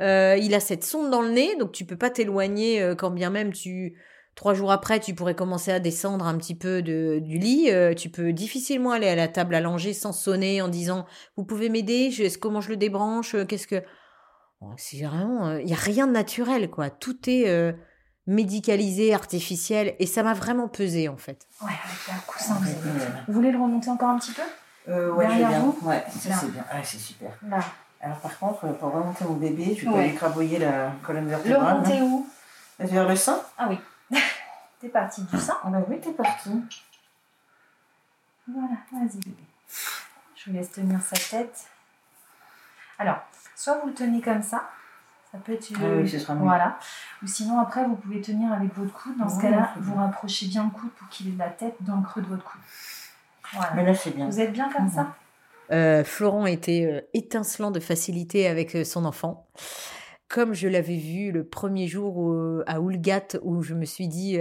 Euh, 0.00 0.36
il 0.40 0.54
a 0.54 0.60
cette 0.60 0.84
sonde 0.84 1.10
dans 1.10 1.22
le 1.22 1.30
nez. 1.30 1.56
Donc, 1.56 1.72
tu 1.72 1.84
peux 1.84 1.96
pas 1.96 2.10
t'éloigner 2.10 2.82
euh, 2.82 2.94
quand 2.94 3.10
bien 3.10 3.30
même 3.30 3.52
tu. 3.52 3.96
Trois 4.34 4.52
jours 4.52 4.70
après, 4.70 5.00
tu 5.00 5.14
pourrais 5.14 5.34
commencer 5.34 5.72
à 5.72 5.80
descendre 5.80 6.26
un 6.26 6.36
petit 6.36 6.54
peu 6.54 6.82
de, 6.82 7.20
du 7.22 7.38
lit. 7.38 7.70
Euh, 7.70 7.94
tu 7.94 8.10
peux 8.10 8.34
difficilement 8.34 8.90
aller 8.92 9.08
à 9.08 9.14
la 9.16 9.28
table 9.28 9.54
allongée 9.54 9.94
sans 9.94 10.12
sonner 10.12 10.60
en 10.60 10.68
disant 10.68 11.06
Vous 11.38 11.44
pouvez 11.44 11.70
m'aider 11.70 12.10
Je- 12.10 12.36
Comment 12.38 12.60
je 12.60 12.68
le 12.68 12.76
débranche 12.76 13.34
Qu'est-ce 13.48 13.66
que. 13.66 13.82
Bon, 14.60 14.72
c'est 14.76 15.02
vraiment. 15.02 15.56
Il 15.56 15.64
n'y 15.64 15.72
a 15.72 15.76
rien 15.76 16.06
de 16.06 16.12
naturel, 16.12 16.68
quoi. 16.70 16.90
Tout 16.90 17.16
est 17.30 17.48
euh, 17.48 17.72
médicalisé, 18.26 19.14
artificiel. 19.14 19.94
Et 20.00 20.06
ça 20.06 20.22
m'a 20.22 20.34
vraiment 20.34 20.68
pesé, 20.68 21.08
en 21.08 21.16
fait. 21.16 21.46
Ouais, 21.62 21.68
avec 21.68 22.18
un 22.18 22.20
coussin, 22.26 22.54
vous 23.26 23.32
voulez 23.32 23.50
le 23.52 23.58
remonter 23.58 23.88
encore 23.90 24.10
un 24.10 24.18
petit 24.18 24.32
peu? 24.32 24.42
Euh, 24.88 25.12
ouais, 25.12 25.26
Derrière 25.26 25.48
bien. 25.48 25.60
vous? 25.60 25.88
Ouais, 25.88 26.04
ça 26.10 26.34
c'est 26.34 26.52
bien. 26.52 26.62
Ouais, 26.72 26.80
c'est 26.84 26.98
super. 26.98 27.30
Là. 27.48 27.58
Alors 28.00 28.18
par 28.18 28.38
contre, 28.38 28.64
euh, 28.66 28.72
pour 28.74 28.92
remonter 28.92 29.24
mon 29.24 29.34
bébé, 29.34 29.74
je 29.74 29.84
vais 29.84 29.90
pas 29.90 29.96
Ouais. 29.98 30.08
lui 30.08 30.14
craboyer 30.16 30.58
la 30.58 30.92
colonne 31.02 31.24
Le 31.24 31.30
vertébrale. 31.30 31.74
remonter 31.76 31.98
hein. 31.98 32.02
où? 32.04 32.28
Vers 32.78 33.08
le 33.08 33.16
sein 33.16 33.40
Ah 33.58 33.68
oui. 33.68 33.78
T'es 34.80 34.88
parti 34.88 35.22
du 35.24 35.38
sein? 35.38 35.56
Ah 35.64 35.68
bah 35.68 35.78
oui, 35.88 35.98
t'es 36.00 36.12
parti. 36.12 36.50
Voilà, 38.48 38.76
vas-y 38.92 39.18
bébé. 39.18 39.36
Je 40.36 40.50
vous 40.50 40.56
laisse 40.56 40.70
tenir 40.70 41.00
sa 41.00 41.16
tête. 41.16 41.66
Alors, 42.98 43.18
soit 43.54 43.78
vous 43.78 43.88
le 43.88 43.94
tenez 43.94 44.20
comme 44.20 44.42
ça, 44.42 44.68
ça 45.32 45.38
peut 45.38 45.52
être... 45.52 45.68
Ah 45.76 45.84
oui, 45.96 46.08
ce 46.08 46.18
sera 46.18 46.34
mieux. 46.34 46.42
Voilà. 46.42 46.78
Ou 47.22 47.26
sinon, 47.26 47.58
après, 47.58 47.84
vous 47.84 47.96
pouvez 47.96 48.20
tenir 48.20 48.52
avec 48.52 48.72
votre 48.76 48.92
coude. 48.92 49.16
Dans 49.18 49.28
ce 49.28 49.40
cas-là, 49.40 49.72
vous 49.76 49.94
bien. 49.94 50.02
rapprochez 50.02 50.46
bien 50.46 50.64
le 50.64 50.70
coude 50.70 50.90
pour 50.92 51.08
qu'il 51.08 51.28
ait 51.28 51.36
la 51.36 51.48
tête 51.48 51.74
dans 51.80 51.96
le 51.96 52.02
creux 52.02 52.22
de 52.22 52.28
votre 52.28 52.44
coude. 52.44 52.60
Voilà. 53.54 53.72
Mais 53.74 53.84
là, 53.84 53.94
c'est 53.94 54.10
bien. 54.10 54.26
Vous 54.26 54.40
êtes 54.40 54.52
bien 54.52 54.70
comme 54.70 54.88
ça? 54.90 55.14
Euh, 55.72 56.04
Florent 56.04 56.46
était 56.46 56.86
euh, 56.86 57.00
étincelant 57.14 57.70
de 57.70 57.80
facilité 57.80 58.46
avec 58.46 58.74
euh, 58.74 58.84
son 58.84 59.04
enfant. 59.04 59.48
Comme 60.28 60.54
je 60.54 60.68
l'avais 60.68 60.96
vu 60.96 61.30
le 61.30 61.46
premier 61.46 61.86
jour 61.86 62.34
à 62.66 62.80
Oulgat, 62.80 63.38
où 63.42 63.62
je 63.62 63.74
me 63.74 63.84
suis 63.84 64.08
dit, 64.08 64.36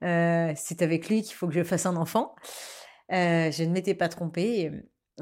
c'est 0.00 0.80
avec 0.80 1.10
lui 1.10 1.20
qu'il 1.20 1.34
faut 1.34 1.46
que 1.46 1.52
je 1.52 1.62
fasse 1.62 1.84
un 1.84 1.96
enfant. 1.96 2.34
Je 3.10 3.62
ne 3.62 3.70
m'étais 3.70 3.94
pas 3.94 4.08
trompée. 4.08 4.72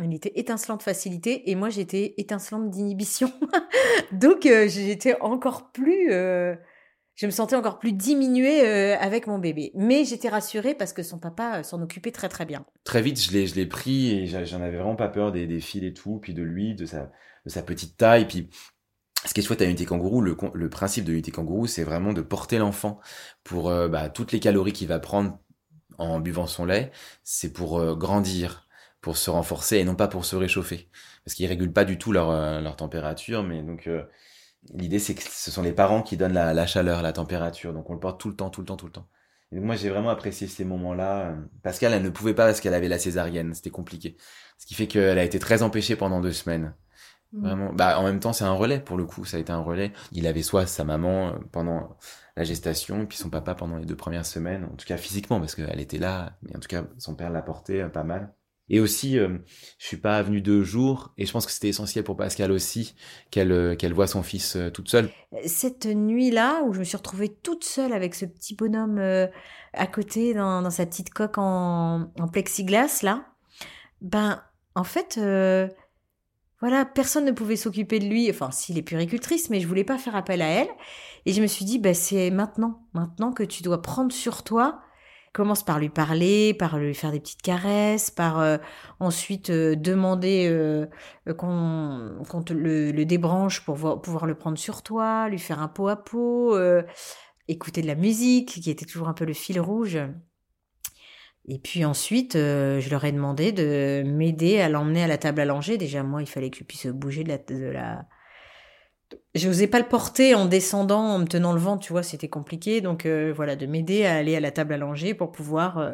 Il 0.01 0.15
était 0.15 0.31
étincelant 0.37 0.77
de 0.77 0.85
facilité 0.85 1.51
et 1.51 1.57
moi 1.57 1.71
j'étais 1.71 2.15
étincelante 2.19 2.71
d'inhibition. 2.71 3.33
Donc 4.13 4.43
j'étais 4.43 5.21
encore 5.21 5.73
plus, 5.73 6.09
je 7.17 7.27
me 7.27 7.31
sentais 7.31 7.57
encore 7.57 7.79
plus 7.79 7.93
diminuée 7.93 8.67
euh, 8.67 8.97
avec 8.99 9.27
mon 9.27 9.39
bébé. 9.39 9.73
Mais 9.75 10.05
j'étais 10.05 10.29
rassurée 10.29 10.75
parce 10.75 10.93
que 10.93 11.03
son 11.03 11.19
papa 11.19 11.59
euh, 11.59 11.63
s'en 11.63 11.83
occupait 11.83 12.13
très 12.13 12.29
très 12.29 12.45
bien. 12.45 12.65
Très 12.85 13.03
vite, 13.03 13.21
je 13.21 13.33
l'ai, 13.33 13.47
je 13.47 13.55
l'ai 13.55 13.67
pris 13.67 14.11
et 14.11 14.27
j'en 14.27 14.61
avais 14.61 14.77
vraiment 14.77 14.97
pas 14.97 15.09
peur 15.09 15.33
des, 15.33 15.47
des 15.47 15.61
fils 15.61 15.83
et 15.83 15.95
tout, 15.95 16.19
puis 16.21 16.35
de 16.35 16.43
lui, 16.43 16.75
de 16.75 16.87
sa, 16.87 17.11
de 17.45 17.51
sa 17.51 17.63
petite 17.63 17.97
taille. 17.97 18.27
Puis, 18.27 18.51
ce 19.25 19.35
qui 19.35 19.41
est 19.41 19.43
chouette 19.43 19.63
à 19.63 19.65
Unité 19.65 19.87
Kangourou, 19.87 20.21
le, 20.21 20.37
le 20.55 20.69
principe 20.69 21.05
de 21.05 21.13
Unité 21.13 21.33
Kangourou, 21.33 21.67
c'est 21.67 21.85
vraiment 21.85 22.13
de 22.13 22.23
porter 22.23 22.59
l'enfant 22.59 23.01
pour 23.43 23.71
euh, 23.71 23.89
bah, 23.89 24.11
toutes 24.11 24.33
les 24.33 24.41
calories 24.41 24.73
qu'il 24.73 24.89
va 24.89 24.99
prendre 24.99 25.39
en 25.99 26.21
buvant 26.21 26.47
son 26.47 26.67
lait, 26.67 26.93
c'est 27.25 27.53
pour 27.53 27.79
euh, 27.81 27.95
grandir, 27.95 28.69
pour 29.01 29.17
se 29.17 29.31
renforcer 29.31 29.79
et 29.79 29.85
non 29.85 29.95
pas 29.95 30.09
pour 30.09 30.27
se 30.27 30.37
réchauffer. 30.37 30.91
Parce 31.25 31.35
qu'ils 31.35 31.47
régulent 31.47 31.73
pas 31.73 31.87
du 31.87 31.97
tout 31.97 32.13
leur, 32.13 32.31
leur 32.61 32.77
température, 32.77 33.43
mais 33.43 33.63
donc 33.63 33.87
euh, 33.87 34.05
l'idée 34.75 34.99
c'est 34.99 35.15
que 35.15 35.23
ce 35.23 35.51
sont 35.51 35.63
les 35.63 35.73
parents 35.73 36.03
qui 36.03 36.17
donnent 36.17 36.33
la, 36.35 36.55
la 36.55 36.67
chaleur, 36.67 37.03
la 37.03 37.13
température. 37.13 37.73
Donc 37.73 37.91
on 37.91 37.95
le 37.95 38.01
porte 38.01 38.21
tout 38.21 38.29
le 38.29 38.37
temps, 38.37 38.51
tout 38.51 38.61
le 38.61 38.67
temps, 38.67 38.77
tout 38.77 38.87
le 38.87 38.93
temps. 38.93 39.09
Et 39.53 39.57
donc 39.57 39.65
moi 39.65 39.77
j'ai 39.77 39.91
vraiment 39.91 40.11
apprécié 40.11 40.47
ces 40.47 40.65
moments-là. 40.65 41.35
Pascal, 41.63 41.93
elle 41.93 42.03
ne 42.03 42.11
pouvait 42.11 42.35
pas 42.35 42.47
parce 42.47 42.61
qu'elle 42.61 42.75
avait 42.75 42.89
la 42.89 42.99
césarienne, 42.99 43.55
c'était 43.55 43.71
compliqué. 43.71 44.17
Ce 44.59 44.67
qui 44.67 44.75
fait 44.75 44.87
qu'elle 44.87 45.19
a 45.19 45.25
été 45.25 45.39
très 45.39 45.63
empêchée 45.63 45.97
pendant 45.97 46.21
deux 46.21 46.33
semaines. 46.33 46.75
Vraiment. 47.33 47.73
Bah, 47.73 47.99
en 47.99 48.05
même 48.05 48.21
temps, 48.21 48.33
c'est 48.33 48.45
un 48.45 48.53
relais 48.53 48.81
pour 48.81 48.97
le 48.97 49.05
coup. 49.05 49.25
Ça 49.25 49.37
a 49.37 49.41
été 49.41 49.53
un 49.53 49.61
relais. 49.61 49.93
Il 50.13 50.27
avait 50.27 50.43
soit 50.43 50.67
sa 50.67 50.85
maman 50.85 51.29
euh, 51.29 51.39
pendant 51.53 51.97
la 52.37 52.45
gestation 52.45 53.03
et 53.03 53.07
puis 53.07 53.19
son 53.19 53.31
papa 53.31 53.55
pendant 53.55 53.77
les 53.77 53.85
deux 53.85 53.97
premières 53.97 54.27
semaines. 54.27 54.65
En 54.65 54.77
tout 54.77 54.87
cas 54.87 54.97
physiquement 54.97 55.41
parce 55.41 55.55
qu'elle 55.55 55.81
était 55.81 55.99
là. 55.99 56.39
Mais 56.43 56.57
en 56.57 56.61
tout 56.61 56.69
cas, 56.69 56.85
son 56.99 57.15
père 57.15 57.31
l'a 57.31 57.43
porté 57.43 57.83
euh, 57.83 57.89
pas 57.89 58.05
mal. 58.05 58.35
Et 58.69 58.81
aussi, 58.81 59.19
euh, 59.19 59.39
je 59.79 59.87
suis 59.87 59.97
pas 59.97 60.23
venu 60.23 60.41
deux 60.41 60.65
jours 60.65 61.13
et 61.19 61.25
je 61.25 61.33
pense 61.33 61.47
que 61.47 61.53
c'était 61.53 61.69
essentiel 61.69 62.03
pour 62.03 62.17
Pascal 62.17 62.51
aussi 62.51 62.95
qu'elle 63.31 63.53
euh, 63.53 63.77
qu'elle 63.77 63.93
voit 63.93 64.09
son 64.09 64.25
fils 64.25 64.57
euh, 64.57 64.71
toute 64.71 64.89
seule. 64.89 65.11
cette 65.45 65.87
nuit-là 65.87 66.63
où 66.65 66.73
je 66.73 66.81
me 66.81 66.85
suis 66.85 66.97
retrouvée 66.97 67.29
toute 67.29 67.63
seule 67.63 67.93
avec 67.93 68.15
ce 68.17 68.25
petit 68.25 68.57
bonhomme 68.57 68.99
euh, 68.99 69.29
à 69.73 69.87
côté 69.87 70.35
dans, 70.35 70.69
sa 70.71 70.85
petite 70.85 71.11
coque 71.11 71.39
en, 71.39 72.11
plexiglas 72.33 73.03
là, 73.03 73.27
ben 74.01 74.43
en 74.75 74.85
fait 74.85 75.17
euh, 75.19 75.69
voilà 76.61 76.85
personne 76.85 77.25
ne 77.25 77.33
pouvait 77.33 77.57
s'occuper 77.57 78.01
de 78.01 78.07
lui. 78.07 78.29
Enfin 78.31 78.51
si 78.51 78.73
les 78.73 78.83
puricultrices, 78.83 79.49
mais 79.49 79.61
je 79.61 79.69
voulais 79.69 79.85
pas 79.85 79.99
faire 79.99 80.17
appel 80.17 80.43
à 80.43 80.49
elle. 80.49 80.69
Et 81.25 81.33
je 81.33 81.41
me 81.41 81.47
suis 81.47 81.65
dit 81.65 81.79
ben 81.79 81.95
c'est 81.95 82.31
maintenant, 82.31 82.83
maintenant 82.95 83.33
que 83.33 83.45
tu 83.45 83.63
dois 83.63 83.81
prendre 83.81 84.13
sur 84.13 84.43
toi. 84.43 84.81
Commence 85.37 85.63
par 85.63 85.79
lui 85.79 85.91
parler, 85.91 86.55
par 86.55 86.79
lui 86.79 86.95
faire 86.95 87.13
des 87.13 87.21
petites 87.21 87.43
caresses, 87.43 88.11
par 88.11 88.41
euh, 88.41 88.57
ensuite 89.01 89.51
euh, 89.51 89.77
demander 89.77 90.49
euh, 90.51 90.87
euh, 91.29 91.35
qu'on 91.35 92.43
le, 92.49 93.05
débranche 93.05 93.63
pour 93.63 93.75
voir- 93.75 94.01
pouvoir 94.01 94.25
le 94.25 94.35
prendre 94.35 94.57
sur 94.57 94.83
toi, 94.83 95.29
lui 95.29 95.39
faire 95.39 95.61
un 95.61 95.69
pot 95.69 95.89
à 95.89 95.97
pot, 95.97 96.59
écouter 97.49 97.83
de 97.83 97.87
la 97.87 97.97
musique, 97.97 98.63
qui 98.63 98.71
était 98.71 98.87
toujours 98.87 99.09
un 99.09 99.13
peu 99.13 99.27
le 99.27 99.35
fil 99.35 99.61
rouge. 99.61 99.99
Et 101.47 101.59
puis 101.59 101.85
ensuite, 101.85 102.33
je 102.33 102.91
leur 102.91 103.05
ai 103.05 103.13
demandé 103.13 103.53
de 103.53 104.05
m'aider 104.07 104.61
à 104.63 104.71
l'emmener 104.71 105.03
à 105.03 105.07
la 105.07 105.19
table 105.19 105.43
à 105.43 105.45
langer. 105.45 105.77
Déjà, 105.77 106.03
moi, 106.03 106.23
il 106.23 106.29
fallait 106.29 106.49
que 106.49 106.57
je 106.57 106.65
puisse 106.65 106.87
bouger 106.87 107.25
de 107.25 107.29
la... 107.29 107.37
De 107.37 107.67
la... 107.67 108.07
J'osais 109.35 109.67
pas 109.67 109.79
le 109.79 109.89
porter 109.89 110.35
en 110.35 110.47
descendant, 110.47 111.03
en 111.03 111.19
me 111.19 111.27
tenant 111.27 111.53
le 111.53 111.61
ventre, 111.61 111.85
tu 111.85 111.93
vois, 111.93 112.03
c'était 112.03 112.29
compliqué. 112.29 112.81
Donc 112.81 113.07
euh, 113.07 113.33
voilà, 113.35 113.55
de 113.55 113.67
m'aider 113.67 114.05
à 114.05 114.17
aller 114.17 114.35
à 114.35 114.41
la 114.41 114.51
table 114.51 114.75
langer 114.77 115.15
pour 115.15 115.31
pouvoir 115.31 115.79
euh, 115.79 115.93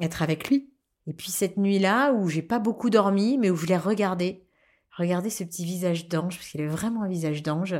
être 0.00 0.22
avec 0.22 0.48
lui. 0.48 0.70
Et 1.06 1.12
puis 1.12 1.30
cette 1.30 1.56
nuit-là, 1.56 2.12
où 2.12 2.28
j'ai 2.28 2.42
pas 2.42 2.58
beaucoup 2.58 2.90
dormi, 2.90 3.38
mais 3.38 3.50
où 3.50 3.56
je 3.56 3.66
l'ai 3.66 3.76
regardé, 3.76 4.44
regardé 4.96 5.30
ce 5.30 5.44
petit 5.44 5.64
visage 5.64 6.08
d'ange, 6.08 6.36
parce 6.36 6.48
qu'il 6.48 6.60
avait 6.60 6.70
vraiment 6.70 7.02
un 7.02 7.08
visage 7.08 7.42
d'ange, 7.42 7.76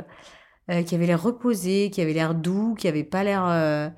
euh, 0.69 0.83
qui 0.83 0.95
avait 0.95 1.05
l'air 1.05 1.21
reposé, 1.21 1.89
qui 1.91 2.01
avait 2.01 2.13
l'air 2.13 2.33
doux, 2.33 2.75
qui 2.75 2.87
avait 2.87 3.03
pas 3.03 3.23
l'air 3.23 3.93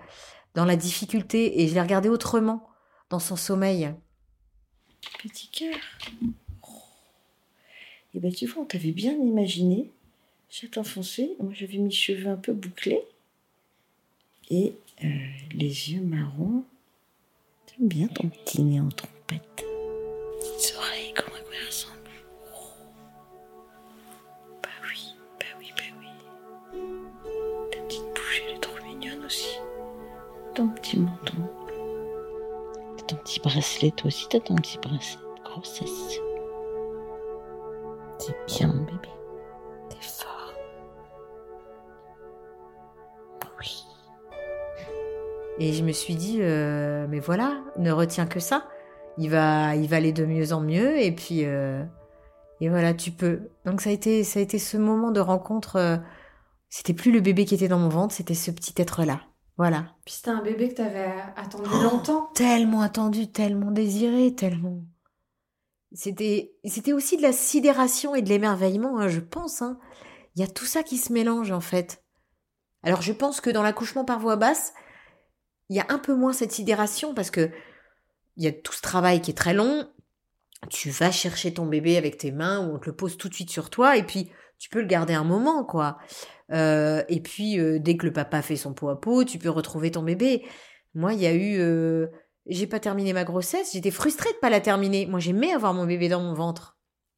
dans 0.55 0.65
la 0.65 0.75
difficulté. 0.75 1.61
Et 1.61 1.67
je 1.67 1.73
l'ai 1.73 1.81
regardé 1.81 2.09
autrement, 2.09 2.67
dans 3.09 3.19
son 3.19 3.35
sommeil. 3.35 3.93
Petit 5.21 5.49
cœur. 5.49 5.77
Et 8.15 8.19
ben 8.19 8.31
tu 8.31 8.45
vois, 8.45 8.63
on 8.63 8.65
t'avait 8.65 8.91
bien 8.91 9.13
imaginé. 9.13 9.91
Chatte 10.55 10.77
enfoncée. 10.77 11.35
Moi, 11.39 11.51
j'avais 11.55 11.79
mes 11.79 11.89
cheveux 11.89 12.27
un 12.27 12.35
peu 12.35 12.53
bouclés. 12.53 13.01
Et 14.51 14.75
euh, 15.03 15.07
les 15.51 15.91
yeux 15.91 16.01
marrons. 16.01 16.63
T'aimes 17.65 17.87
bien 17.87 18.07
ton 18.07 18.29
petit 18.29 18.61
nez 18.61 18.79
en 18.79 18.89
trompette. 18.89 19.65
Petites 20.39 20.75
oreilles, 20.77 21.11
comment 21.15 21.37
elles 21.37 21.65
ressemblent. 21.65 21.97
Bah 24.61 24.69
oui, 24.83 25.15
bah 25.39 25.45
oui, 25.57 25.71
bah 25.75 25.83
oui. 25.99 26.79
Ta 27.71 27.79
petite 27.79 28.05
bouche, 28.13 28.41
elle 28.47 28.55
est 28.55 28.59
trop 28.59 28.77
mignonne 28.85 29.25
aussi. 29.25 29.57
Ton 30.53 30.69
petit 30.69 30.99
menton. 30.99 31.49
Ton 33.07 33.15
petit 33.15 33.39
bracelet, 33.39 33.89
toi 33.89 34.05
aussi, 34.05 34.27
t'as 34.29 34.39
ton 34.39 34.53
petit 34.53 34.77
bracelet 34.77 35.19
grossesse. 35.43 36.19
C'est 38.19 38.59
bien, 38.59 38.82
Et 45.63 45.71
je 45.71 45.81
me 45.83 45.93
suis 45.93 46.15
dit, 46.15 46.39
euh, 46.41 47.07
mais 47.09 47.19
voilà, 47.19 47.63
ne 47.77 47.89
retiens 47.91 48.25
que 48.25 48.41
ça. 48.41 48.67
Il 49.17 49.29
va, 49.29 49.75
il 49.77 49.87
va 49.87 49.95
aller 49.95 50.11
de 50.11 50.25
mieux 50.25 50.51
en 50.51 50.59
mieux. 50.59 50.99
Et 51.01 51.13
puis, 51.13 51.45
euh, 51.45 51.83
et 52.59 52.67
voilà, 52.67 52.93
tu 52.93 53.11
peux. 53.11 53.49
Donc 53.65 53.79
ça 53.79 53.89
a 53.89 53.93
été, 53.93 54.25
ça 54.25 54.39
a 54.39 54.41
été 54.41 54.59
ce 54.59 54.75
moment 54.75 55.11
de 55.11 55.21
rencontre. 55.21 55.77
euh, 55.77 55.97
c'était 56.67 56.93
plus 56.93 57.11
le 57.13 57.21
bébé 57.21 57.45
qui 57.45 57.55
était 57.55 57.69
dans 57.69 57.79
mon 57.79 57.87
ventre, 57.87 58.13
c'était 58.13 58.33
ce 58.33 58.51
petit 58.51 58.73
être-là. 58.77 59.21
Voilà. 59.57 59.85
Puis 60.03 60.15
c'était 60.15 60.31
un 60.31 60.41
bébé 60.41 60.67
que 60.69 60.73
t'avais 60.73 61.13
attendu 61.37 61.69
Oh. 61.71 61.83
longtemps. 61.83 62.29
Tellement 62.33 62.81
attendu, 62.81 63.31
tellement 63.31 63.71
désiré, 63.71 64.33
tellement. 64.35 64.81
C'était, 65.93 66.55
c'était 66.65 66.91
aussi 66.93 67.15
de 67.17 67.21
la 67.21 67.31
sidération 67.31 68.15
et 68.15 68.21
de 68.23 68.29
l'émerveillement, 68.29 68.97
hein, 68.99 69.07
je 69.07 69.19
pense. 69.21 69.61
hein. 69.61 69.77
Il 70.35 70.41
y 70.41 70.43
a 70.43 70.47
tout 70.47 70.65
ça 70.65 70.81
qui 70.83 70.97
se 70.97 71.13
mélange 71.13 71.51
en 71.51 71.61
fait. 71.61 72.03
Alors 72.81 73.03
je 73.03 73.13
pense 73.13 73.39
que 73.39 73.51
dans 73.51 73.61
l'accouchement 73.61 74.03
par 74.03 74.19
voie 74.19 74.35
basse, 74.35 74.73
il 75.69 75.75
y 75.75 75.79
a 75.79 75.85
un 75.89 75.99
peu 75.99 76.15
moins 76.15 76.33
cette 76.33 76.51
sidération 76.51 77.13
parce 77.13 77.31
que 77.31 77.49
il 78.37 78.43
y 78.43 78.47
a 78.47 78.51
tout 78.51 78.73
ce 78.73 78.81
travail 78.81 79.21
qui 79.21 79.31
est 79.31 79.37
très 79.37 79.53
long. 79.53 79.87
Tu 80.69 80.89
vas 80.89 81.11
chercher 81.11 81.53
ton 81.53 81.65
bébé 81.65 81.97
avec 81.97 82.17
tes 82.17 82.31
mains 82.31 82.65
ou 82.65 82.75
on 82.75 82.79
te 82.79 82.85
le 82.85 82.95
pose 82.95 83.17
tout 83.17 83.29
de 83.29 83.33
suite 83.33 83.49
sur 83.49 83.69
toi 83.69 83.97
et 83.97 84.03
puis 84.03 84.31
tu 84.57 84.69
peux 84.69 84.79
le 84.79 84.87
garder 84.87 85.13
un 85.13 85.23
moment 85.23 85.63
quoi. 85.65 85.97
Euh, 86.51 87.03
et 87.09 87.21
puis 87.21 87.59
euh, 87.59 87.79
dès 87.79 87.97
que 87.97 88.05
le 88.05 88.13
papa 88.13 88.41
fait 88.41 88.55
son 88.55 88.73
pot 88.73 88.89
à 88.89 88.99
pot, 88.99 89.23
tu 89.23 89.39
peux 89.39 89.49
retrouver 89.49 89.91
ton 89.91 90.03
bébé. 90.03 90.45
Moi, 90.95 91.13
il 91.13 91.21
y 91.21 91.27
a 91.27 91.33
eu 91.33 91.59
euh, 91.59 92.07
j'ai 92.47 92.67
pas 92.67 92.79
terminé 92.79 93.13
ma 93.13 93.23
grossesse, 93.23 93.71
j'étais 93.73 93.91
frustrée 93.91 94.31
de 94.31 94.37
pas 94.37 94.49
la 94.49 94.59
terminer. 94.59 95.05
Moi, 95.05 95.19
j'aimais 95.19 95.53
avoir 95.53 95.73
mon 95.73 95.85
bébé 95.85 96.09
dans 96.09 96.21
mon 96.21 96.33
ventre. 96.33 96.77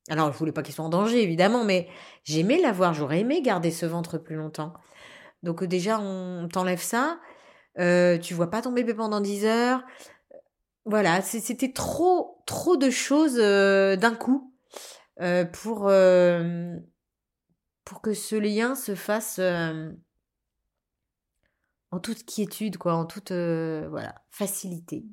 Alors, 0.10 0.32
je 0.32 0.38
voulais 0.38 0.52
pas 0.52 0.62
qu'il 0.62 0.74
soit 0.74 0.86
en 0.86 0.90
danger, 0.90 1.22
évidemment, 1.24 1.64
mais 1.64 1.88
j'aimais 2.24 2.60
l'avoir, 2.60 2.94
j'aurais 2.94 3.22
aimé 3.22 3.42
garder 3.42 3.72
ce 3.72 3.88
ventre 3.88 4.20
plus 4.20 4.36
longtemps. 4.36 4.74
Donc, 5.42 5.64
déjà, 5.64 6.00
on 6.00 6.48
t'enlève 6.48 6.82
ça, 6.82 7.20
euh, 7.80 8.18
tu 8.18 8.34
vois 8.34 8.50
pas 8.50 8.62
ton 8.62 8.72
bébé 8.72 8.94
pendant 8.94 9.22
10 9.22 9.46
heures. 9.46 9.84
Voilà, 10.86 11.22
c'était 11.22 11.72
trop, 11.72 12.44
trop 12.46 12.78
de 12.78 12.90
choses 12.90 13.38
euh, 13.40 13.96
d'un 13.96 14.14
coup 14.14 14.54
euh, 15.20 15.44
pour, 15.46 15.92
pour 17.84 18.02
que 18.02 18.14
ce 18.14 18.36
lien 18.36 18.76
se 18.76 18.94
fasse 18.94 19.40
en 21.92 22.00
toute 22.00 22.26
quiétude, 22.26 22.78
quoi, 22.78 22.94
en 22.96 23.06
toute 23.06 23.32
voilà, 23.32 24.16
facilité. 24.30 25.06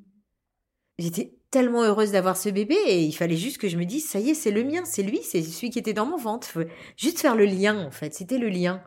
J'étais 0.99 1.35
tellement 1.49 1.83
heureuse 1.83 2.11
d'avoir 2.11 2.37
ce 2.37 2.49
bébé 2.49 2.75
et 2.87 3.03
il 3.03 3.13
fallait 3.13 3.37
juste 3.37 3.57
que 3.57 3.67
je 3.67 3.77
me 3.77 3.85
dise 3.85 4.07
ça 4.07 4.19
y 4.19 4.29
est, 4.29 4.33
c'est 4.35 4.51
le 4.51 4.63
mien, 4.63 4.85
c'est 4.85 5.03
lui, 5.03 5.19
c'est 5.23 5.41
celui 5.41 5.69
qui 5.71 5.79
était 5.79 5.93
dans 5.93 6.05
mon 6.05 6.17
ventre. 6.17 6.65
Juste 6.97 7.19
faire 7.19 7.35
le 7.35 7.45
lien 7.45 7.83
en 7.85 7.91
fait, 7.91 8.13
c'était 8.13 8.37
le 8.37 8.49
lien. 8.49 8.83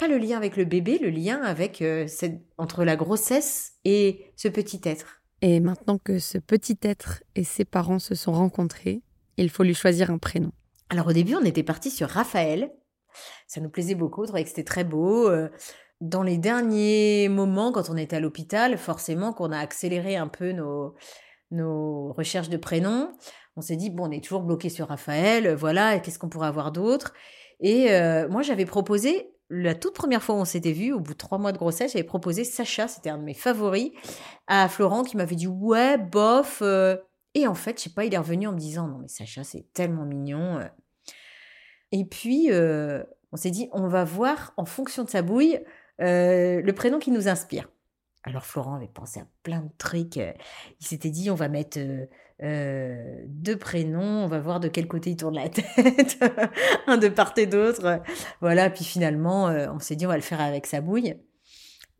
Pas 0.00 0.08
le 0.08 0.16
lien 0.16 0.38
avec 0.38 0.56
le 0.56 0.64
bébé, 0.64 0.98
le 0.98 1.10
lien 1.10 1.42
avec 1.42 1.82
euh, 1.82 2.06
cette- 2.08 2.40
entre 2.56 2.84
la 2.84 2.96
grossesse 2.96 3.72
et 3.84 4.32
ce 4.34 4.48
petit 4.48 4.80
être. 4.84 5.20
Et 5.42 5.60
maintenant 5.60 5.98
que 5.98 6.18
ce 6.18 6.38
petit 6.38 6.78
être 6.82 7.22
et 7.34 7.44
ses 7.44 7.66
parents 7.66 7.98
se 7.98 8.14
sont 8.14 8.32
rencontrés, 8.32 9.02
il 9.36 9.50
faut 9.50 9.62
lui 9.62 9.74
choisir 9.74 10.10
un 10.10 10.18
prénom. 10.18 10.52
Alors 10.88 11.08
au 11.08 11.12
début, 11.12 11.34
on 11.34 11.44
était 11.44 11.62
parti 11.62 11.90
sur 11.90 12.08
Raphaël. 12.08 12.72
Ça 13.46 13.60
nous 13.60 13.68
plaisait 13.68 13.94
beaucoup, 13.94 14.22
on 14.22 14.26
trouvait 14.26 14.42
que 14.42 14.48
c'était 14.48 14.64
très 14.64 14.84
beau. 14.84 15.28
Euh, 15.28 15.48
Dans 16.00 16.22
les 16.22 16.38
derniers 16.38 17.28
moments, 17.28 17.72
quand 17.72 17.90
on 17.90 17.96
était 17.98 18.16
à 18.16 18.20
l'hôpital, 18.20 18.78
forcément 18.78 19.34
qu'on 19.34 19.52
a 19.52 19.58
accéléré 19.58 20.16
un 20.16 20.28
peu 20.28 20.52
nos, 20.52 20.94
nos 21.50 22.14
recherches 22.14 22.48
de 22.48 22.56
prénoms. 22.56 23.12
On 23.56 23.60
s'est 23.60 23.76
dit, 23.76 23.90
bon, 23.90 24.08
on 24.08 24.10
est 24.10 24.24
toujours 24.24 24.42
bloqué 24.42 24.70
sur 24.70 24.88
Raphaël, 24.88 25.54
voilà, 25.54 25.98
qu'est-ce 26.00 26.18
qu'on 26.18 26.30
pourrait 26.30 26.46
avoir 26.48 26.72
d'autre? 26.72 27.12
Et 27.60 27.90
euh, 27.90 28.28
moi, 28.30 28.40
j'avais 28.40 28.64
proposé, 28.64 29.30
la 29.50 29.74
toute 29.74 29.94
première 29.94 30.22
fois 30.22 30.36
où 30.36 30.38
on 30.38 30.44
s'était 30.44 30.72
vu, 30.72 30.92
au 30.92 31.00
bout 31.00 31.12
de 31.12 31.18
trois 31.18 31.38
mois 31.38 31.52
de 31.52 31.58
grossesse, 31.58 31.92
j'avais 31.92 32.04
proposé 32.04 32.44
Sacha, 32.44 32.88
c'était 32.88 33.10
un 33.10 33.18
de 33.18 33.24
mes 33.24 33.34
favoris, 33.34 33.90
à 34.46 34.68
Florent 34.68 35.02
qui 35.02 35.16
m'avait 35.16 35.34
dit, 35.36 35.48
ouais, 35.48 35.98
bof. 35.98 36.60
euh. 36.62 36.96
Et 37.34 37.46
en 37.46 37.54
fait, 37.54 37.78
je 37.78 37.84
sais 37.84 37.90
pas, 37.90 38.04
il 38.04 38.14
est 38.14 38.18
revenu 38.18 38.46
en 38.46 38.52
me 38.52 38.58
disant, 38.58 38.86
non, 38.86 38.98
mais 38.98 39.08
Sacha, 39.08 39.44
c'est 39.44 39.66
tellement 39.72 40.04
mignon. 40.04 40.58
euh. 40.58 40.68
Et 41.92 42.04
puis, 42.04 42.50
euh, 42.50 43.02
on 43.32 43.36
s'est 43.36 43.50
dit, 43.50 43.68
on 43.72 43.88
va 43.88 44.04
voir 44.04 44.52
en 44.56 44.64
fonction 44.64 45.04
de 45.04 45.10
sa 45.10 45.22
bouille 45.22 45.60
le 45.98 46.70
prénom 46.70 46.98
qui 46.98 47.10
nous 47.10 47.28
inspire. 47.28 47.68
Alors 48.22 48.46
Florent 48.46 48.74
avait 48.74 48.88
pensé 48.88 49.20
à 49.20 49.26
plein 49.42 49.60
de 49.60 49.70
trucs. 49.78 50.16
Il 50.16 50.86
s'était 50.86 51.10
dit, 51.10 51.30
on 51.30 51.34
va 51.34 51.48
mettre 51.48 51.78
euh, 52.42 53.22
deux 53.26 53.58
prénoms, 53.58 54.24
on 54.24 54.26
va 54.26 54.38
voir 54.40 54.60
de 54.60 54.68
quel 54.68 54.88
côté 54.88 55.10
il 55.10 55.16
tourne 55.16 55.34
la 55.34 55.48
tête, 55.50 56.18
un 56.86 56.96
de 56.96 57.08
part 57.08 57.34
et 57.36 57.46
d'autre. 57.46 58.00
Voilà, 58.40 58.70
puis 58.70 58.84
finalement, 58.84 59.48
euh, 59.48 59.68
on 59.72 59.78
s'est 59.78 59.96
dit, 59.96 60.06
on 60.06 60.10
va 60.10 60.16
le 60.16 60.22
faire 60.22 60.40
avec 60.40 60.66
sa 60.66 60.80
bouille. 60.80 61.16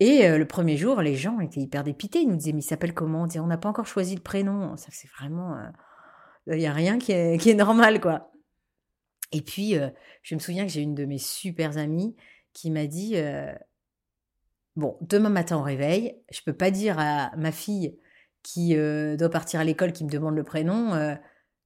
Et 0.01 0.27
euh, 0.27 0.39
le 0.39 0.47
premier 0.47 0.79
jour, 0.79 1.03
les 1.03 1.15
gens 1.15 1.41
étaient 1.41 1.61
hyper 1.61 1.85
dépités. 1.85 2.21
Ils 2.21 2.29
nous 2.29 2.37
disaient, 2.37 2.53
mais 2.53 2.61
il 2.61 2.65
s'appelle 2.65 2.95
comment? 2.95 3.23
On 3.23 3.27
disait, 3.27 3.41
on 3.41 3.47
n'a 3.47 3.59
pas 3.59 3.69
encore 3.69 3.87
choisi 3.87 4.15
le 4.15 4.23
prénom. 4.23 4.77
Ça, 4.77 4.89
c'est 4.91 5.11
vraiment... 5.11 5.57
euh, 5.57 5.69
Il 6.55 6.59
n'y 6.59 6.67
a 6.67 6.73
rien 6.73 6.99
qui 6.99 7.13
est, 7.13 7.39
qui 7.39 7.51
est 7.51 7.55
normal, 7.55 8.01
quoi. 8.01 8.33
Et 9.33 9.43
puis, 9.43 9.77
euh, 9.77 9.91
je 10.23 10.35
me 10.35 10.41
souviens 10.41 10.65
que 10.65 10.73
j'ai 10.73 10.81
une 10.81 10.95
de 10.95 11.05
mes 11.05 11.19
super 11.19 11.77
amies 11.77 12.17
qui 12.55 12.71
m'a 12.71 12.87
dit 12.87 13.15
Bon, 14.75 14.97
demain 15.03 15.29
matin 15.29 15.59
au 15.59 15.63
réveil, 15.63 16.17
je 16.33 16.41
peux 16.45 16.53
pas 16.53 16.71
dire 16.71 16.99
à 16.99 17.31
ma 17.37 17.53
fille 17.53 17.97
qui 18.43 18.77
euh, 18.77 19.17
doit 19.17 19.29
partir 19.31 19.61
à 19.61 19.65
l'école, 19.65 19.93
qui 19.93 20.05
me 20.05 20.11
demande 20.11 20.35
le 20.35 20.45
prénom, 20.45 20.95
euh, 20.95 21.15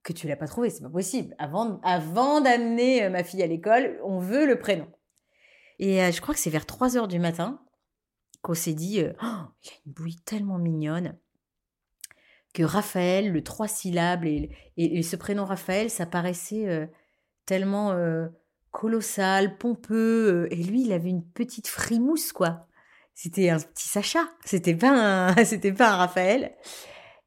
que 0.03 0.13
tu 0.13 0.27
l'as 0.29 0.37
pas 0.37 0.47
trouvé. 0.47 0.71
C'est 0.71 0.83
pas 0.83 0.91
possible. 0.91 1.35
Avant, 1.39 1.81
avant 1.83 2.41
d'amener 2.41 3.05
euh, 3.05 3.11
ma 3.11 3.25
fille 3.25 3.43
à 3.43 3.47
l'école, 3.47 3.99
on 4.05 4.19
veut 4.19 4.47
le 4.47 4.59
prénom. 4.59 4.87
Et 5.79 5.99
je 6.13 6.21
crois 6.21 6.35
que 6.35 6.41
c'est 6.41 6.51
vers 6.51 6.67
3 6.67 6.97
heures 6.97 7.09
du 7.09 7.19
matin 7.19 7.61
qu'on 8.43 8.55
s'est 8.55 8.75
dit 8.75 9.03
Oh, 9.23 9.27
il 9.63 9.69
y 9.69 9.71
a 9.71 9.77
une 9.87 9.93
bouille 9.93 10.17
tellement 10.25 10.59
mignonne 10.59 11.19
que 12.53 12.63
Raphaël, 12.63 13.33
le 13.33 13.43
trois 13.43 13.67
syllabes, 13.67 14.25
et, 14.25 14.49
et- 14.77 15.03
ce 15.03 15.17
prénom 15.17 15.45
Raphaël, 15.45 15.91
ça 15.91 16.07
paraissait 16.07 16.89
tellement 17.47 17.93
colossal, 18.71 19.59
pompeux. 19.59 20.47
et 20.53 20.63
lui, 20.63 20.83
il 20.83 20.93
avait 20.93 21.11
une 21.11 21.25
petite 21.25 21.67
frimousse, 21.67 22.33
quoi. 22.33 22.69
C'était 23.15 23.51
un 23.51 23.59
petit 23.59 23.89
Sacha. 23.89 24.21
C'était 24.45 24.75
pas 24.75 24.91
un, 24.91 25.35
c'était 25.45 25.73
pas 25.73 25.93
un 25.93 25.97
Raphaël. 25.97 26.55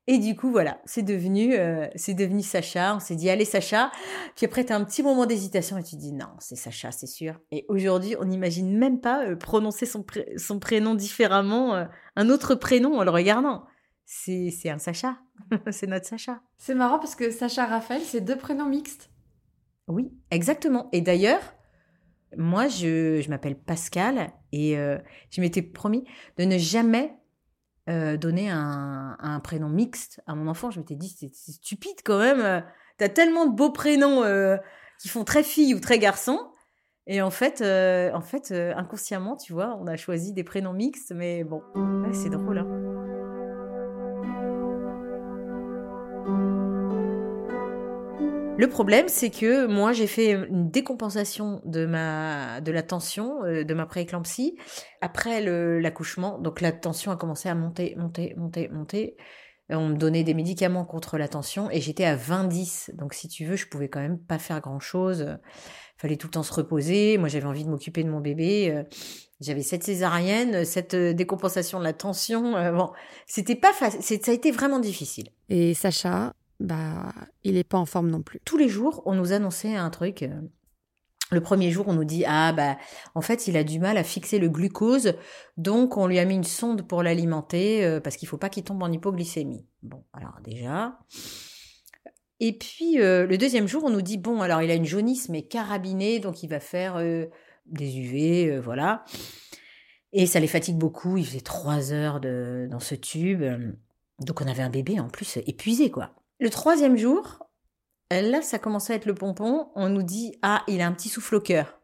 Et 0.09 0.19
du 0.19 0.37
coup, 0.37 0.51
voilà, 0.51 0.79
c'est 0.85 1.03
devenu, 1.03 1.53
euh, 1.55 1.87
c'est 1.95 2.13
devenu 2.13 2.41
Sacha. 2.41 2.95
On 2.95 2.99
s'est 2.99 3.15
dit, 3.15 3.29
allez, 3.29 3.43
Sacha. 3.43 3.91
Puis 4.37 4.45
après, 4.45 4.65
tu 4.65 4.71
as 4.71 4.77
un 4.77 4.85
petit 4.85 5.03
moment 5.03 5.25
d'hésitation 5.25 5.77
et 5.77 5.83
tu 5.83 5.97
te 5.97 6.01
dis, 6.01 6.13
non, 6.13 6.29
c'est 6.39 6.55
Sacha, 6.55 6.91
c'est 6.91 7.07
sûr. 7.07 7.41
Et 7.51 7.65
aujourd'hui, 7.67 8.15
on 8.17 8.23
n'imagine 8.23 8.77
même 8.77 9.01
pas 9.01 9.25
euh, 9.25 9.35
prononcer 9.35 9.85
son, 9.85 10.05
son 10.37 10.59
prénom 10.59 10.95
différemment, 10.95 11.75
euh, 11.75 11.85
un 12.15 12.29
autre 12.29 12.55
prénom 12.55 12.97
en 12.97 13.03
le 13.03 13.11
regardant. 13.11 13.65
C'est, 14.05 14.49
c'est 14.49 14.69
un 14.69 14.79
Sacha. 14.79 15.17
c'est 15.71 15.87
notre 15.87 16.05
Sacha. 16.05 16.39
C'est 16.57 16.75
marrant 16.75 16.99
parce 16.99 17.15
que 17.15 17.29
Sacha 17.29 17.65
Raphaël, 17.65 18.01
c'est 18.01 18.21
deux 18.21 18.37
prénoms 18.37 18.69
mixtes. 18.69 19.09
Oui, 19.89 20.13
exactement. 20.31 20.87
Et 20.93 21.01
d'ailleurs, 21.01 21.41
moi, 22.35 22.67
je, 22.67 23.21
je 23.21 23.29
m'appelle 23.29 23.55
Pascal 23.55 24.31
et 24.51 24.77
euh, 24.77 24.97
je 25.29 25.39
m'étais 25.41 25.61
promis 25.61 26.03
de 26.37 26.43
ne 26.43 26.57
jamais 26.57 27.13
euh, 27.89 28.17
donner 28.17 28.49
un, 28.49 29.15
un 29.19 29.39
prénom 29.39 29.69
mixte 29.69 30.21
à 30.27 30.35
mon 30.35 30.47
enfant. 30.47 30.71
Je 30.71 30.79
m'étais 30.79 30.95
dit, 30.95 31.09
c'est 31.09 31.33
stupide 31.33 32.01
quand 32.03 32.19
même. 32.19 32.41
euh, 32.41 32.59
T'as 32.97 33.09
tellement 33.09 33.45
de 33.45 33.55
beaux 33.55 33.71
prénoms 33.71 34.23
qui 34.99 35.07
font 35.07 35.23
très 35.23 35.43
fille 35.43 35.75
ou 35.75 35.79
très 35.79 35.99
garçon. 35.99 36.39
Et 37.05 37.21
en 37.21 37.29
fait, 37.29 37.61
en 37.61 38.21
fait 38.21 38.51
inconsciemment, 38.51 39.37
tu 39.37 39.53
vois, 39.53 39.77
on 39.79 39.85
a 39.85 39.95
choisi 39.95 40.33
des 40.33 40.43
prénoms 40.43 40.73
mixtes. 40.73 41.11
Mais 41.15 41.43
bon, 41.43 41.61
c'est 42.11 42.29
drôle. 42.31 42.57
hein. 42.57 43.06
Le 48.57 48.67
problème, 48.67 49.07
c'est 49.07 49.29
que 49.29 49.67
moi, 49.67 49.93
j'ai 49.93 50.07
fait 50.07 50.31
une 50.31 50.71
décompensation 50.71 51.61
de 51.63 51.85
ma 51.85 52.59
de 52.59 52.71
la 52.71 52.81
tension 52.81 53.43
euh, 53.43 53.63
de 53.63 53.73
ma 53.75 53.85
prééclampsie 53.85 54.57
après 54.99 55.41
l'accouchement. 55.79 56.39
Donc 56.39 56.59
la 56.61 56.71
tension 56.71 57.11
a 57.11 57.17
commencé 57.17 57.49
à 57.49 57.53
monter, 57.53 57.93
monter, 57.97 58.33
monter, 58.35 58.67
monter. 58.69 59.15
On 59.69 59.89
me 59.89 59.95
donnait 59.95 60.23
des 60.23 60.33
médicaments 60.33 60.85
contre 60.85 61.19
la 61.19 61.27
tension 61.27 61.69
et 61.69 61.81
j'étais 61.81 62.05
à 62.05 62.15
20-10. 62.15 62.95
Donc 62.95 63.13
si 63.13 63.27
tu 63.27 63.45
veux, 63.45 63.57
je 63.57 63.67
pouvais 63.67 63.89
quand 63.89 63.99
même 63.99 64.17
pas 64.17 64.39
faire 64.39 64.59
grand 64.59 64.79
chose. 64.79 65.37
Fallait 65.97 66.17
tout 66.17 66.27
le 66.27 66.31
temps 66.31 66.43
se 66.43 66.53
reposer. 66.53 67.19
Moi, 67.19 67.27
j'avais 67.27 67.45
envie 67.45 67.63
de 67.63 67.69
m'occuper 67.69 68.03
de 68.03 68.09
mon 68.09 68.21
bébé. 68.21 68.71
Euh, 68.71 68.83
J'avais 69.39 69.61
cette 69.61 69.83
césarienne, 69.83 70.65
cette 70.65 70.95
euh, 70.95 71.13
décompensation 71.13 71.77
de 71.77 71.83
la 71.83 71.93
tension. 71.93 72.53
Bon, 72.73 72.91
c'était 73.27 73.55
pas 73.55 73.73
facile. 73.73 74.19
Ça 74.23 74.31
a 74.31 74.33
été 74.33 74.49
vraiment 74.49 74.79
difficile. 74.79 75.29
Et 75.49 75.75
Sacha, 75.75 76.33
bah, 76.59 77.13
il 77.43 77.57
est 77.57 77.63
pas 77.63 77.77
en 77.77 77.85
forme 77.85 78.09
non 78.09 78.21
plus. 78.21 78.39
tous 78.45 78.57
les 78.57 78.69
jours, 78.69 79.03
on 79.05 79.15
nous 79.15 79.31
annonçait 79.31 79.75
un 79.75 79.89
truc. 79.89 80.23
euh, 80.23 80.41
Le 81.31 81.41
premier 81.41 81.71
jour, 81.71 81.87
on 81.87 81.93
nous 81.93 82.05
dit 82.05 82.23
ah 82.25 82.53
bah 82.53 82.77
en 83.13 83.21
fait 83.21 83.47
il 83.47 83.57
a 83.57 83.63
du 83.63 83.79
mal 83.79 83.97
à 83.97 84.03
fixer 84.03 84.39
le 84.39 84.49
glucose, 84.49 85.13
donc 85.57 85.97
on 85.97 86.07
lui 86.07 86.19
a 86.19 86.25
mis 86.25 86.35
une 86.35 86.43
sonde 86.43 86.87
pour 86.87 87.03
l'alimenter 87.03 87.85
euh, 87.85 87.99
parce 87.99 88.15
qu'il 88.17 88.27
faut 88.27 88.37
pas 88.37 88.49
qu'il 88.49 88.63
tombe 88.63 88.81
en 88.81 88.91
hypoglycémie. 88.91 89.65
Bon 89.83 90.03
alors 90.13 90.39
déjà. 90.43 90.97
Et 92.39 92.53
puis 92.57 93.01
euh, 93.01 93.27
le 93.27 93.37
deuxième 93.37 93.67
jour, 93.67 93.83
on 93.83 93.89
nous 93.89 94.01
dit 94.01 94.17
bon 94.17 94.41
alors 94.41 94.61
il 94.61 94.71
a 94.71 94.75
une 94.75 94.85
jaunisse 94.85 95.29
mais 95.29 95.43
carabinée, 95.43 96.19
donc 96.19 96.43
il 96.43 96.49
va 96.49 96.59
faire 96.59 96.97
des 97.65 97.97
UV, 97.97 98.59
voilà. 98.59 99.03
Et 100.13 100.25
ça 100.25 100.39
les 100.39 100.47
fatigue 100.47 100.77
beaucoup. 100.77 101.17
Il 101.17 101.25
faisait 101.25 101.41
trois 101.41 101.91
heures 101.91 102.19
de, 102.21 102.67
dans 102.71 102.79
ce 102.79 102.95
tube, 102.95 103.43
donc 104.19 104.41
on 104.41 104.47
avait 104.47 104.63
un 104.63 104.69
bébé 104.69 104.99
en 104.99 105.09
plus 105.09 105.37
épuisé 105.45 105.91
quoi. 105.91 106.13
Le 106.39 106.49
troisième 106.49 106.97
jour, 106.97 107.47
Là, 108.09 108.41
ça 108.41 108.57
commençait 108.57 108.93
à 108.93 108.95
être 108.95 109.05
le 109.05 109.15
pompon. 109.15 109.69
On 109.75 109.89
nous 109.89 110.03
dit 110.03 110.37
Ah, 110.41 110.63
il 110.67 110.81
a 110.81 110.87
un 110.87 110.93
petit 110.93 111.09
souffle 111.09 111.35
au 111.35 111.41
cœur. 111.41 111.79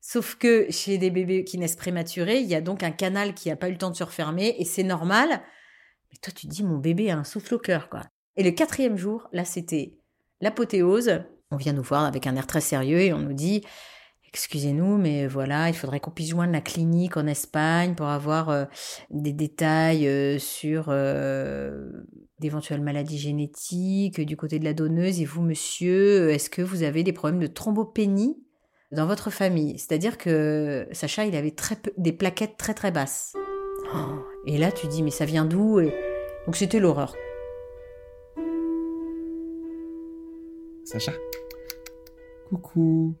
Sauf 0.00 0.36
que 0.36 0.70
chez 0.70 0.98
des 0.98 1.10
bébés 1.10 1.44
qui 1.44 1.58
naissent 1.58 1.76
prématurés, 1.76 2.40
il 2.40 2.46
y 2.46 2.54
a 2.54 2.60
donc 2.60 2.82
un 2.82 2.90
canal 2.90 3.34
qui 3.34 3.48
n'a 3.48 3.56
pas 3.56 3.68
eu 3.68 3.72
le 3.72 3.78
temps 3.78 3.90
de 3.90 3.96
se 3.96 4.04
refermer 4.04 4.54
et 4.58 4.64
c'est 4.64 4.82
normal. 4.82 5.28
Mais 5.30 6.18
toi, 6.22 6.32
tu 6.34 6.46
te 6.46 6.52
dis 6.52 6.62
Mon 6.62 6.78
bébé 6.78 7.10
a 7.10 7.18
un 7.18 7.24
souffle 7.24 7.54
au 7.54 7.58
cœur, 7.58 7.88
quoi. 7.88 8.02
Et 8.36 8.42
le 8.42 8.52
quatrième 8.52 8.96
jour, 8.96 9.28
là, 9.32 9.44
c'était 9.44 9.98
l'apothéose. 10.40 11.22
On 11.50 11.56
vient 11.56 11.72
nous 11.72 11.82
voir 11.82 12.04
avec 12.04 12.26
un 12.26 12.36
air 12.36 12.46
très 12.46 12.60
sérieux 12.60 13.00
et 13.00 13.12
on 13.12 13.18
nous 13.18 13.32
dit 13.32 13.64
Excusez-nous, 14.34 14.98
mais 14.98 15.28
voilà, 15.28 15.68
il 15.68 15.76
faudrait 15.76 16.00
qu'on 16.00 16.10
puisse 16.10 16.30
joindre 16.30 16.52
la 16.52 16.60
clinique 16.60 17.16
en 17.16 17.24
Espagne 17.28 17.94
pour 17.94 18.06
avoir 18.06 18.50
euh, 18.50 18.64
des 19.10 19.32
détails 19.32 20.08
euh, 20.08 20.40
sur 20.40 20.86
euh, 20.88 21.88
d'éventuelles 22.40 22.82
maladies 22.82 23.16
génétiques 23.16 24.20
du 24.20 24.36
côté 24.36 24.58
de 24.58 24.64
la 24.64 24.74
donneuse. 24.74 25.20
Et 25.20 25.24
vous, 25.24 25.40
monsieur, 25.40 26.30
est-ce 26.30 26.50
que 26.50 26.62
vous 26.62 26.82
avez 26.82 27.04
des 27.04 27.12
problèmes 27.12 27.38
de 27.38 27.46
thrombopénie 27.46 28.36
dans 28.90 29.06
votre 29.06 29.30
famille? 29.30 29.78
C'est-à-dire 29.78 30.18
que 30.18 30.88
Sacha, 30.90 31.26
il 31.26 31.36
avait 31.36 31.54
des 31.96 32.12
plaquettes 32.12 32.56
très 32.56 32.74
très 32.74 32.90
basses. 32.90 33.34
Oh, 33.94 34.18
et 34.48 34.58
là, 34.58 34.72
tu 34.72 34.88
dis, 34.88 35.04
mais 35.04 35.12
ça 35.12 35.26
vient 35.26 35.44
d'où? 35.44 35.80
Donc 35.80 36.56
c'était 36.56 36.80
l'horreur. 36.80 37.14
Sacha? 40.84 41.12
Coucou. 42.48 43.14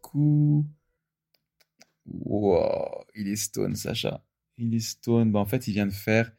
Coucou. 0.00 0.64
Wow, 2.06 3.04
il 3.14 3.28
est 3.28 3.36
stone, 3.36 3.74
Sacha. 3.76 4.22
Il 4.58 4.74
est 4.74 4.80
stone. 4.80 5.32
Bah, 5.32 5.40
en 5.40 5.46
fait, 5.46 5.66
il 5.68 5.72
vient 5.72 5.86
de 5.86 5.92
faire 5.92 6.30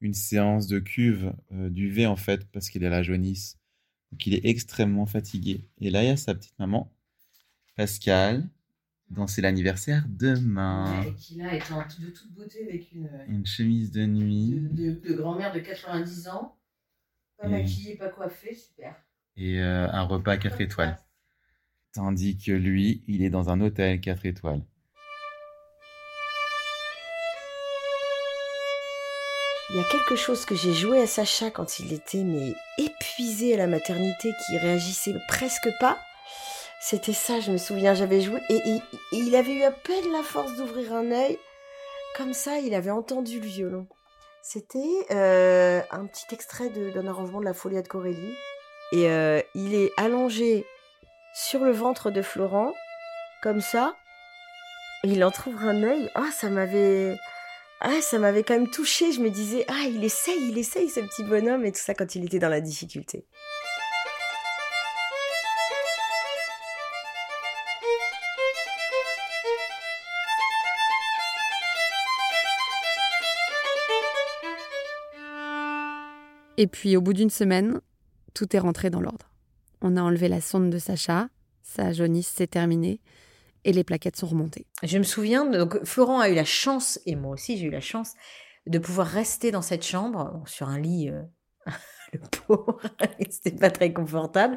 une 0.00 0.14
séance 0.14 0.66
de 0.66 0.78
cuve 0.78 1.32
euh, 1.52 1.70
d'UV, 1.70 2.06
en 2.06 2.16
fait, 2.16 2.44
parce 2.52 2.68
qu'il 2.68 2.84
a 2.84 2.90
la 2.90 3.02
jaunisse. 3.02 3.58
Donc, 4.12 4.26
il 4.26 4.34
est 4.34 4.44
extrêmement 4.46 5.06
fatigué. 5.06 5.66
Et 5.80 5.90
là, 5.90 6.02
il 6.02 6.06
y 6.06 6.10
a 6.10 6.16
sa 6.16 6.34
petite 6.34 6.58
maman, 6.58 6.92
Pascal, 7.76 8.48
dont 9.10 9.26
c'est 9.26 9.42
l'anniversaire 9.42 10.04
demain. 10.08 11.04
qui 11.20 11.36
là 11.36 11.54
est 11.54 11.70
en- 11.72 11.86
de 12.00 12.10
toute 12.10 12.32
beauté 12.34 12.66
avec 12.68 12.92
une, 12.92 13.10
Une 13.28 13.46
chemise 13.46 13.90
de 13.90 14.06
nuit 14.06 14.52
de, 14.72 14.90
de- 14.90 15.08
de 15.08 15.14
grand-mère 15.14 15.52
de 15.52 15.60
90 15.60 16.28
ans. 16.28 16.56
Pas 17.40 17.48
Et- 17.48 17.52
maquillée, 17.52 17.96
pas 17.96 18.08
coiffée, 18.08 18.54
super. 18.54 18.94
et 19.36 19.60
euh, 19.60 19.88
un 19.90 20.02
repas 20.02 20.36
4 20.36 20.60
étoiles. 20.60 20.98
Tandis 21.94 22.36
que 22.36 22.50
lui, 22.50 23.04
il 23.06 23.22
est 23.22 23.30
dans 23.30 23.50
un 23.50 23.60
hôtel 23.60 24.00
4 24.00 24.26
étoiles. 24.26 24.62
Il 29.70 29.76
y 29.76 29.78
a 29.78 29.84
quelque 29.84 30.16
chose 30.16 30.44
que 30.44 30.56
j'ai 30.56 30.72
joué 30.72 31.00
à 31.00 31.06
Sacha 31.06 31.52
quand 31.52 31.78
il 31.78 31.92
était 31.92 32.24
mais 32.24 32.52
épuisé 32.78 33.54
à 33.54 33.58
la 33.58 33.68
maternité, 33.68 34.30
qui 34.44 34.58
réagissait 34.58 35.14
presque 35.28 35.68
pas. 35.78 35.96
C'était 36.80 37.12
ça, 37.12 37.38
je 37.38 37.52
me 37.52 37.58
souviens, 37.58 37.94
j'avais 37.94 38.20
joué 38.20 38.40
et, 38.50 38.60
il 39.12 39.36
avait 39.36 39.54
eu 39.54 39.62
à 39.62 39.70
peine 39.70 40.10
la 40.12 40.24
force 40.24 40.56
d'ouvrir 40.56 40.92
un 40.94 41.12
œil. 41.12 41.38
Comme 42.16 42.34
ça, 42.34 42.58
il 42.58 42.74
avait 42.74 42.90
entendu 42.90 43.38
le 43.38 43.46
violon. 43.46 43.86
C'était 44.42 45.06
euh, 45.12 45.80
un 45.92 46.06
petit 46.06 46.34
extrait 46.34 46.70
d'un 46.70 47.06
arrangement 47.06 47.38
de 47.38 47.44
la 47.44 47.54
Folia 47.54 47.82
de 47.82 47.88
Corelli. 47.88 48.34
Et 48.92 49.08
euh, 49.08 49.40
il 49.54 49.74
est 49.74 49.92
allongé 49.96 50.66
sur 51.34 51.64
le 51.64 51.72
ventre 51.72 52.12
de 52.12 52.22
Florent, 52.22 52.72
comme 53.42 53.60
ça. 53.60 53.96
Il 55.02 55.22
entrouvre 55.24 55.64
un 55.64 55.82
œil. 55.82 56.08
Ah, 56.14 56.30
ça 56.32 56.48
m'avait. 56.48 57.18
Ah, 57.80 58.00
ça 58.00 58.18
m'avait 58.18 58.44
quand 58.44 58.54
même 58.54 58.70
touché. 58.70 59.12
Je 59.12 59.20
me 59.20 59.28
disais, 59.28 59.64
ah, 59.68 59.82
il 59.88 60.02
essaye, 60.04 60.48
il 60.48 60.56
essaye, 60.56 60.88
ce 60.88 61.00
petit 61.00 61.24
bonhomme, 61.24 61.64
et 61.66 61.72
tout 61.72 61.80
ça 61.80 61.92
quand 61.92 62.14
il 62.14 62.24
était 62.24 62.38
dans 62.38 62.48
la 62.48 62.60
difficulté. 62.60 63.26
Et 76.56 76.68
puis 76.68 76.96
au 76.96 77.00
bout 77.00 77.12
d'une 77.12 77.30
semaine, 77.30 77.80
tout 78.32 78.54
est 78.54 78.60
rentré 78.60 78.88
dans 78.88 79.00
l'ordre. 79.00 79.33
On 79.86 79.98
a 79.98 80.02
enlevé 80.02 80.28
la 80.28 80.40
sonde 80.40 80.70
de 80.70 80.78
Sacha, 80.78 81.28
sa 81.62 81.92
jaunisse 81.92 82.28
s'est 82.28 82.46
terminée 82.46 83.02
et 83.64 83.72
les 83.74 83.84
plaquettes 83.84 84.16
sont 84.16 84.26
remontées. 84.26 84.66
Je 84.82 84.96
me 84.96 85.02
souviens, 85.02 85.44
donc 85.44 85.84
Florent 85.84 86.20
a 86.20 86.30
eu 86.30 86.34
la 86.34 86.46
chance, 86.46 86.98
et 87.04 87.16
moi 87.16 87.32
aussi 87.32 87.58
j'ai 87.58 87.66
eu 87.66 87.70
la 87.70 87.82
chance, 87.82 88.14
de 88.66 88.78
pouvoir 88.78 89.06
rester 89.06 89.50
dans 89.50 89.60
cette 89.60 89.84
chambre, 89.84 90.42
sur 90.46 90.70
un 90.70 90.80
lit, 90.80 91.10
euh, 91.10 91.20
le 92.14 92.20
pauvre, 92.46 92.80
c'était 93.28 93.58
pas 93.58 93.70
très 93.70 93.92
confortable. 93.92 94.56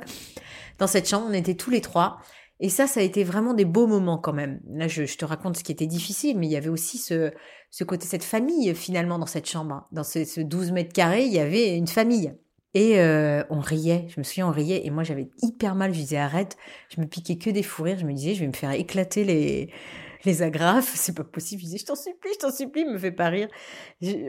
Dans 0.77 0.87
cette 0.87 1.09
chambre, 1.09 1.27
on 1.29 1.33
était 1.33 1.55
tous 1.55 1.71
les 1.71 1.81
trois. 1.81 2.19
Et 2.61 2.69
ça, 2.69 2.87
ça 2.87 3.01
a 3.01 3.03
été 3.03 3.25
vraiment 3.25 3.53
des 3.53 3.65
beaux 3.65 3.85
moments 3.85 4.17
quand 4.17 4.33
même. 4.33 4.61
Là, 4.69 4.87
je, 4.87 5.03
te 5.03 5.25
raconte 5.25 5.57
ce 5.57 5.63
qui 5.65 5.73
était 5.73 5.87
difficile, 5.87 6.39
mais 6.39 6.47
il 6.47 6.51
y 6.51 6.55
avait 6.55 6.69
aussi 6.69 6.97
ce, 6.97 7.33
ce 7.69 7.83
côté, 7.83 8.07
cette 8.07 8.23
famille 8.23 8.73
finalement 8.73 9.19
dans 9.19 9.25
cette 9.25 9.47
chambre. 9.47 9.89
Dans 9.91 10.05
ce, 10.05 10.23
ce 10.23 10.39
12 10.39 10.71
mètres 10.71 10.93
carrés, 10.93 11.25
il 11.25 11.33
y 11.33 11.39
avait 11.39 11.75
une 11.75 11.87
famille. 11.87 12.33
Et 12.77 12.99
euh, 12.99 13.43
on 13.49 13.59
riait, 13.59 14.05
je 14.07 14.19
me 14.19 14.23
souviens, 14.23 14.47
on 14.47 14.51
riait, 14.51 14.85
et 14.85 14.91
moi 14.91 15.01
j'avais 15.01 15.31
hyper 15.41 15.73
mal, 15.73 15.95
je 15.95 15.99
disais 15.99 16.17
arrête, 16.17 16.57
je 16.89 17.01
me 17.01 17.07
piquais 17.07 17.39
que 17.39 17.49
des 17.49 17.63
fous 17.63 17.81
rires, 17.81 17.97
je 17.97 18.05
me 18.05 18.13
disais 18.13 18.35
je 18.35 18.41
vais 18.41 18.47
me 18.47 18.53
faire 18.53 18.69
éclater 18.69 19.23
les, 19.23 19.73
les 20.25 20.43
agrafes, 20.43 20.93
c'est 20.93 21.15
pas 21.15 21.23
possible, 21.23 21.59
je 21.61 21.65
disais 21.65 21.79
je 21.79 21.85
t'en 21.87 21.95
supplie, 21.95 22.29
je 22.35 22.37
t'en 22.37 22.51
supplie, 22.51 22.85
me 22.85 22.99
fais 22.99 23.11
pas 23.11 23.29
rire. 23.29 23.47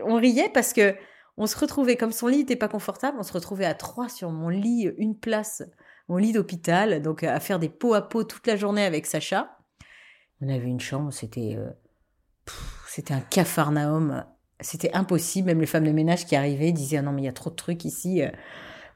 On 0.03 0.15
riait 0.15 0.49
parce 0.49 0.73
que 0.73 0.95
on 1.37 1.47
se 1.47 1.59
retrouvait, 1.59 1.97
comme 1.97 2.11
son 2.11 2.27
lit 2.27 2.39
n'était 2.39 2.57
pas 2.57 2.69
confortable, 2.69 3.19
on 3.21 3.23
se 3.23 3.35
retrouvait 3.35 3.67
à 3.67 3.75
trois 3.75 4.09
sur 4.09 4.31
mon 4.31 4.49
lit, 4.49 4.91
une 4.97 5.19
place, 5.19 5.63
mon 6.09 6.17
lit 6.17 6.33
d'hôpital, 6.33 7.03
donc 7.03 7.25
à 7.25 7.41
faire 7.41 7.59
des 7.59 7.69
pots 7.69 7.93
à 7.93 8.01
pots 8.01 8.25
toute 8.25 8.47
la 8.47 8.57
journée 8.57 8.83
avec 8.83 9.05
Sacha. 9.05 9.59
On 10.41 10.49
avait 10.49 10.69
une 10.69 10.81
chambre, 10.81 11.13
c'était 11.13 11.55
euh, 11.59 11.69
c'était 12.87 13.13
un 13.13 13.21
cafarnaum, 13.21 14.25
c'était 14.61 14.93
impossible. 14.93 15.49
Même 15.49 15.61
les 15.61 15.67
femmes 15.67 15.85
de 15.85 15.93
ménage 15.93 16.27
qui 16.27 16.37
arrivaient 16.37 16.73
disaient 16.73 16.99
Ah 16.99 17.03
non 17.03 17.13
mais 17.13 17.23
il 17.23 17.27
y 17.27 17.29
a 17.29 17.33
trop 17.33 17.51
de 17.51 17.57
trucs 17.57 17.85
ici, 17.85 18.23
euh, 18.23 18.31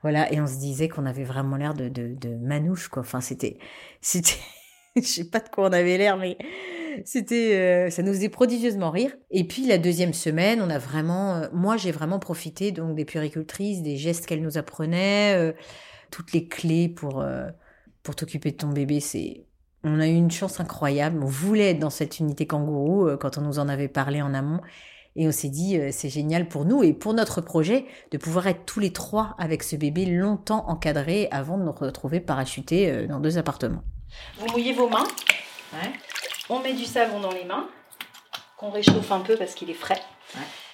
voilà. 0.03 0.33
Et 0.33 0.41
on 0.41 0.47
se 0.47 0.59
disait 0.59 0.89
qu'on 0.89 1.07
avait 1.07 1.25
vraiment 1.25 1.57
l'air 1.57 1.75
de, 1.75 1.89
de, 1.89 2.35
manouche 2.37 2.89
quoi. 2.89 3.03
Enfin 3.03 3.21
c'était 3.21 3.59
c'était 4.01 4.39
je 4.97 5.03
sais 5.03 5.31
pas 5.31 5.41
de 5.41 5.49
quoi 5.49 5.69
on 5.69 5.73
avait 5.73 5.97
l'air 5.97 6.17
mais 6.17 6.37
c'était 7.05 7.55
euh, 7.55 7.91
ça 7.91 8.03
nous 8.03 8.13
faisait 8.13 8.29
prodigieusement 8.29 8.91
rire. 8.91 9.13
Et 9.31 9.45
puis 9.45 9.67
la 9.67 9.79
deuxième 9.79 10.13
semaine, 10.13 10.61
on 10.61 10.71
a 10.71 10.79
vraiment, 10.79 11.37
euh, 11.37 11.49
moi 11.53 11.77
j'ai 11.77 11.93
vraiment 11.93 12.19
profité 12.19 12.73
donc 12.73 12.95
des 12.97 13.05
puéricultrices, 13.05 13.83
des 13.83 13.97
gestes 13.97 14.27
qu'elles 14.27 14.43
nous 14.43 14.59
apprenaient, 14.59 15.55
toutes 16.11 16.33
les 16.33 16.49
clés 16.49 16.89
pour 16.89 17.25
pour 18.03 18.17
t'occuper 18.17 18.51
de 18.51 18.57
ton 18.57 18.69
bébé. 18.69 19.01
C'est 19.01 19.47
on 19.85 19.99
a 20.01 20.07
eu 20.07 20.15
une 20.15 20.31
chance 20.31 20.61
incroyable. 20.61 21.21
On 21.23 21.27
voulait 21.27 21.71
être 21.71 21.79
dans 21.79 21.91
cette 21.91 22.21
unité 22.21 22.47
kangourou 22.47 23.17
quand 23.19 23.39
on 23.39 23.41
nous 23.41 23.59
en 23.59 23.69
avait 23.69 23.89
parlé 23.89 24.23
en 24.23 24.35
amont. 24.35 24.61
Et 25.17 25.29
on 25.29 25.33
s'est 25.33 25.49
dit, 25.51 25.79
euh, 25.79 25.91
c'est 25.93 26.09
génial 26.09 26.49
pour 26.49 26.65
nous 26.65 26.83
et 26.83 26.93
pour 26.95 27.13
notre 27.13 27.41
projet 27.41 27.85
de 28.13 28.19
pouvoir 28.19 28.47
être 28.47 28.65
tous 28.65 28.81
les 28.81 28.93
trois 28.93 29.35
avec 29.39 29.63
ce 29.63 29.77
bébé 29.77 30.07
longtemps 30.07 30.65
encadré 30.69 31.29
avant 31.31 31.59
de 31.59 31.65
nous 31.65 31.73
retrouver 31.73 32.21
parachutés 32.21 32.91
euh, 32.91 33.07
dans 33.07 33.21
deux 33.21 33.37
appartements. 33.37 33.83
Vous 34.39 34.47
mouillez 34.53 34.73
vos 34.73 34.89
mains. 34.89 35.05
On 36.49 36.61
met 36.61 36.73
du 36.75 36.85
savon 36.85 37.21
dans 37.21 37.31
les 37.33 37.45
mains, 37.45 37.67
qu'on 38.57 38.71
réchauffe 38.71 39.11
un 39.13 39.21
peu 39.21 39.37
parce 39.37 39.55
qu'il 39.55 39.71
est 39.71 39.75
frais. 39.75 40.01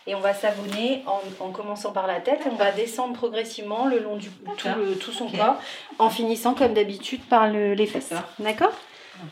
Et 0.07 0.14
on 0.14 0.20
va 0.20 0.33
savonner 0.35 1.03
en, 1.07 1.20
en 1.44 1.51
commençant 1.51 1.92
par 1.92 2.07
la 2.07 2.20
tête. 2.20 2.40
On 2.51 2.55
va 2.55 2.72
descendre 2.72 3.14
progressivement 3.14 3.87
le 3.87 3.98
long 3.98 4.16
du 4.16 4.31
tout, 4.31 4.68
le- 4.79 4.96
tout 4.96 5.12
son 5.12 5.29
corps, 5.29 5.57
en 5.98 6.09
finissant 6.11 6.55
comme 6.55 6.74
d'habitude 6.74 7.20
par 7.29 7.48
le- 7.48 7.74
les 7.74 7.87
fesses. 7.87 8.14
D'accord 8.38 8.72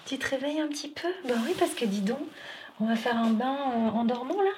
Tu 0.04 0.18
te 0.18 0.28
réveilles 0.28 0.60
un 0.60 0.68
petit 0.68 0.88
peu? 0.88 1.08
Bah 1.26 1.34
oui, 1.46 1.54
parce 1.58 1.72
que 1.72 1.84
dis 1.84 2.02
donc, 2.02 2.18
on 2.80 2.86
va 2.86 2.96
faire 2.96 3.16
un 3.16 3.30
bain 3.30 3.56
en 3.94 4.04
dormant 4.04 4.40
là. 4.42 4.50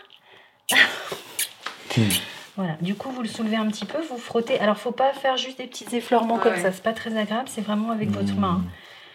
Voilà, 2.56 2.74
du 2.80 2.94
coup 2.94 3.10
vous 3.10 3.22
le 3.22 3.28
soulevez 3.28 3.56
un 3.56 3.66
petit 3.68 3.84
peu, 3.84 4.00
vous 4.02 4.18
frottez. 4.18 4.58
Alors 4.60 4.76
faut 4.76 4.92
pas 4.92 5.12
faire 5.12 5.36
juste 5.36 5.58
des 5.58 5.66
petits 5.66 5.94
effleurements 5.96 6.38
comme 6.38 6.52
Ouais. 6.54 6.60
ça, 6.62 6.72
c'est 6.72 6.82
pas 6.82 6.92
très 6.92 7.16
agréable, 7.16 7.48
c'est 7.48 7.60
vraiment 7.60 7.90
avec 7.90 8.10
votre 8.10 8.34
main. 8.34 8.62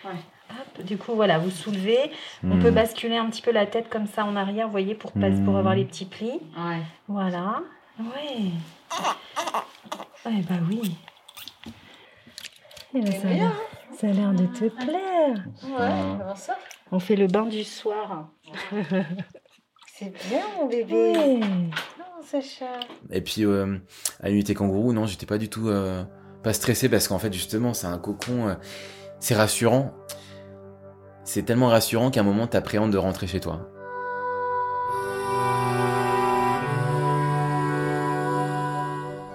Ouais. 0.06 0.12
Hop, 0.52 0.86
du 0.86 0.98
coup 0.98 1.14
voilà, 1.16 1.38
vous 1.40 1.50
soulevez. 1.52 2.12
On 2.44 2.56
Hmm. 2.56 2.62
peut 2.62 2.72
basculer 2.72 3.18
un 3.18 3.26
petit 3.30 3.42
peu 3.42 3.52
la 3.52 3.66
tête 3.66 3.90
comme 3.90 4.08
ça 4.08 4.24
en 4.26 4.36
arrière, 4.36 4.68
vous 4.68 4.72
voyez, 4.72 4.96
pour, 4.96 5.12
pas- 5.12 5.32
pour 5.46 5.58
avoir 5.58 5.76
les 5.76 5.86
petits 5.86 6.06
plis. 6.06 6.40
Ouais. 6.58 6.82
Voilà. 7.08 7.62
Ouais, 8.00 8.52
bah 10.50 10.56
oui. 10.70 10.96
Eh 12.96 13.02
ben, 13.02 13.12
ça, 13.12 13.28
a 13.28 13.32
l'air- 13.34 13.56
ça 14.00 14.08
a 14.08 14.12
l'air 14.12 14.32
de 14.34 14.46
te 14.46 14.66
plaire. 14.66 15.44
Ouais, 15.64 16.18
comment 16.20 16.36
ça 16.36 16.58
On 16.92 17.00
fait 17.00 17.16
le 17.16 17.28
bain 17.28 17.46
du 17.46 17.64
soir. 17.64 18.28
C'est 19.96 20.12
bien, 20.28 20.42
mon 20.58 20.66
bébé. 20.68 20.92
Ouais. 20.92 21.38
Non, 21.40 22.24
Sacha. 22.26 22.80
Et 23.12 23.22
puis 23.22 23.46
euh, 23.46 23.78
à 24.22 24.30
l'unité 24.30 24.56
kangourou, 24.56 24.92
non, 24.92 25.06
j'étais 25.06 25.28
pas 25.28 25.38
du 25.38 25.50
tout 25.50 25.70
euh, 25.70 26.04
pas 26.42 26.52
stressé 26.52 26.90
parce 26.90 27.08
qu'en 27.08 27.20
fait 27.20 27.32
justement 27.32 27.76
c'est 27.76 27.86
un 27.86 28.00
cocon, 28.00 28.48
euh, 28.48 28.56
c'est 29.20 29.36
rassurant. 29.36 29.94
C'est 31.24 31.44
tellement 31.44 31.68
rassurant 31.68 32.10
qu'à 32.10 32.22
un 32.22 32.24
moment 32.24 32.48
t'appréhendes 32.48 32.92
de 32.92 32.98
rentrer 32.98 33.28
chez 33.28 33.40
toi. 33.40 33.70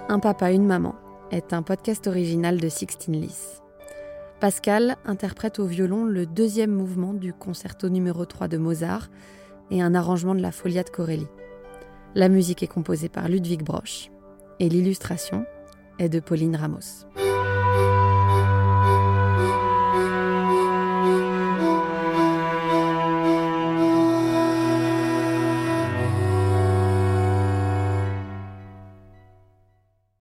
Un 0.09 0.19
papa, 0.19 0.51
une 0.51 0.65
maman 0.65 0.95
est 1.31 1.53
un 1.53 1.61
podcast 1.61 2.05
original 2.07 2.59
de 2.59 2.67
Sixtine 2.67 3.21
Lys. 3.21 3.61
Pascal 4.41 4.97
interprète 5.05 5.59
au 5.59 5.65
violon 5.65 6.03
le 6.03 6.25
deuxième 6.25 6.71
mouvement 6.71 7.13
du 7.13 7.31
concerto 7.31 7.87
numéro 7.87 8.25
3 8.25 8.49
de 8.49 8.57
Mozart 8.57 9.07
et 9.71 9.81
un 9.81 9.95
arrangement 9.95 10.35
de 10.35 10.41
la 10.41 10.51
Folia 10.51 10.83
de 10.83 10.89
Corelli. 10.89 11.27
La 12.15 12.29
musique 12.29 12.63
est 12.63 12.67
composée 12.67 13.09
par 13.09 13.29
Ludwig 13.29 13.63
Broch 13.63 14.11
et 14.59 14.69
l'illustration 14.69 15.45
est 15.99 16.09
de 16.09 16.19
Pauline 16.19 16.55
Ramos. 16.55 17.05